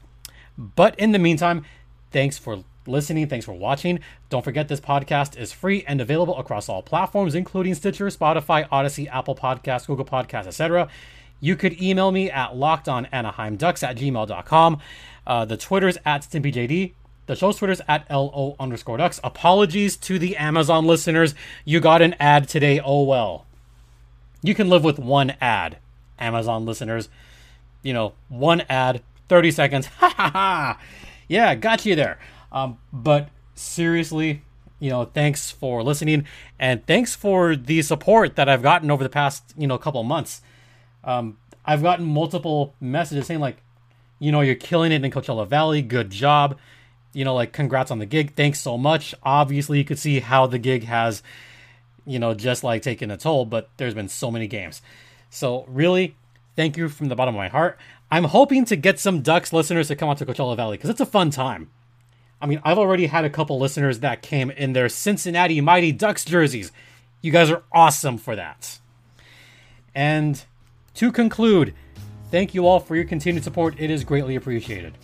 But 0.57 0.97
in 0.99 1.13
the 1.13 1.19
meantime, 1.19 1.65
thanks 2.11 2.39
for 2.39 2.65
listening. 2.87 3.29
Thanks 3.29 3.47
for 3.47 3.53
watching. 3.53 4.01
Don't 4.29 4.45
forget 4.45 4.69
this 4.69 4.81
podcast 4.81 5.39
is 5.39 5.53
free 5.53 5.85
and 5.87 6.01
available 6.01 6.39
across 6.39 6.69
all 6.69 6.83
platforms, 6.83 7.35
including 7.35 7.75
Stitcher, 7.75 8.07
Spotify, 8.07 8.67
Odyssey, 8.71 9.09
Apple 9.09 9.35
Podcasts, 9.35 9.87
Google 9.87 10.05
Podcasts, 10.05 10.47
etc. 10.47 10.89
You 11.41 11.57
could 11.57 11.81
email 11.81 12.11
me 12.13 12.31
at 12.31 12.51
lockedonanaheimducks 12.51 13.83
at 13.83 13.97
gmail.com. 13.97 14.79
Uh, 15.27 15.45
the 15.45 15.57
Twitter's 15.57 15.99
at 16.05 16.23
StimpyJD. 16.23 16.93
The 17.27 17.37
show's 17.37 17.57
Twitter's 17.59 17.81
at 17.87 18.11
LO 18.11 18.57
underscore 18.59 18.97
ducks. 18.97 19.21
Apologies 19.23 19.97
to 19.99 20.19
the 20.19 20.37
Amazon 20.37 20.87
listeners. 20.87 21.35
You 21.65 21.81
got 21.81 22.03
an 22.03 22.15
ad 22.19 22.49
today. 22.49 22.81
Oh 22.81 23.05
well. 23.05 23.47
You 24.43 24.55
can 24.55 24.69
live 24.69 24.83
with 24.85 24.99
one 24.99 25.35
ad, 25.41 25.79
Amazon 26.19 26.65
listeners. 26.65 27.09
You 27.83 27.93
know, 27.93 28.15
one 28.29 28.63
ad, 28.69 29.03
30 29.29 29.51
seconds. 29.51 29.87
Ha 30.01 30.09
ha 30.17 30.31
ha. 30.31 30.79
Yeah, 31.31 31.55
got 31.55 31.87
you 31.87 31.95
there. 31.95 32.19
Um, 32.51 32.79
but 32.93 33.29
seriously, 33.55 34.43
you 34.81 34.91
know, 34.91 35.05
thanks 35.05 35.49
for 35.49 35.81
listening 35.81 36.27
and 36.59 36.85
thanks 36.89 37.15
for 37.15 37.55
the 37.55 37.83
support 37.83 38.35
that 38.35 38.49
I've 38.49 38.63
gotten 38.63 38.91
over 38.91 39.05
the 39.05 39.09
past, 39.09 39.55
you 39.57 39.69
know, 39.69 39.79
couple 39.79 40.03
months. 40.03 40.43
Um, 41.05 41.39
I've 41.65 41.85
gotten 41.85 42.05
multiple 42.05 42.75
messages 42.81 43.29
saying 43.29 43.39
like, 43.39 43.59
you 44.19 44.33
know, 44.33 44.41
you're 44.41 44.57
killing 44.57 44.91
it 44.91 45.05
in 45.05 45.11
Coachella 45.13 45.47
Valley. 45.47 45.83
Good 45.83 46.11
job. 46.11 46.59
You 47.13 47.25
know, 47.25 47.37
like 47.37 47.53
congrats 47.53 47.93
on 47.93 48.01
the 48.01 48.07
gig. 48.07 48.35
Thanks 48.35 48.59
so 48.59 48.77
much. 48.77 49.15
Obviously, 49.23 49.79
you 49.79 49.85
could 49.85 50.01
see 50.01 50.19
how 50.19 50.49
the 50.49 50.59
gig 50.59 50.83
has, 50.83 51.23
you 52.05 52.19
know, 52.19 52.35
just 52.35 52.65
like 52.65 52.83
taken 52.83 53.09
a 53.09 53.17
toll, 53.17 53.45
but 53.45 53.71
there's 53.77 53.95
been 53.95 54.09
so 54.09 54.33
many 54.33 54.49
games. 54.49 54.83
So 55.31 55.65
really, 55.69 56.17
thank 56.61 56.77
you 56.77 56.91
from 56.91 57.09
the 57.09 57.17
bottom 57.17 57.35
of 57.35 57.39
my 57.39 57.49
heart. 57.49 57.79
I'm 58.11 58.25
hoping 58.25 58.67
to 58.67 58.77
get 58.77 59.01
some 59.01 59.23
Ducks 59.23 59.51
listeners 59.51 59.89
to 59.89 59.97
come 59.97 60.11
out 60.11 60.19
to 60.19 60.27
Coachella 60.27 60.55
Valley 60.57 60.77
because 60.77 60.91
it's 60.91 61.01
a 61.01 61.07
fun 61.07 61.31
time. 61.31 61.71
I 62.39 62.45
mean, 62.45 62.61
I've 62.63 62.77
already 62.77 63.07
had 63.07 63.25
a 63.25 63.31
couple 63.31 63.59
listeners 63.59 64.01
that 64.01 64.21
came 64.21 64.51
in 64.51 64.75
their 64.75 64.91
Cincinnati 64.91 65.63
Mighty 65.63 65.91
Ducks 65.91 66.23
jerseys. 66.23 66.71
You 67.23 67.33
guys 67.33 67.51
are 67.51 67.63
awesome 67.73 68.19
for 68.19 68.37
that. 68.37 68.79
And 69.95 70.45
to 70.97 71.11
conclude, 71.11 71.73
thank 72.31 72.53
you 72.53 72.67
all 72.67 72.79
for 72.79 72.95
your 72.95 73.07
continued 73.07 73.43
support. 73.43 73.81
It 73.81 73.91
is 73.91 74.05
greatly 74.05 74.37
appreciated. 74.37 74.99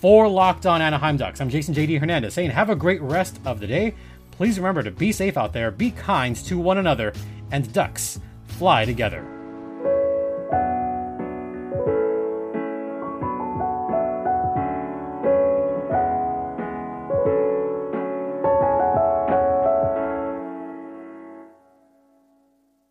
For 0.00 0.28
Locked 0.28 0.66
On 0.66 0.82
Anaheim 0.82 1.16
Ducks, 1.16 1.40
I'm 1.40 1.48
Jason 1.48 1.74
JD 1.74 1.98
Hernandez 1.98 2.34
saying 2.34 2.50
have 2.50 2.68
a 2.68 2.76
great 2.76 3.00
rest 3.00 3.40
of 3.46 3.58
the 3.58 3.66
day. 3.66 3.94
Please 4.32 4.58
remember 4.58 4.82
to 4.82 4.90
be 4.90 5.12
safe 5.12 5.38
out 5.38 5.54
there, 5.54 5.70
be 5.70 5.92
kind 5.92 6.36
to 6.36 6.58
one 6.58 6.76
another, 6.76 7.14
and 7.52 7.72
ducks 7.72 8.20
fly 8.48 8.84
together. 8.84 9.39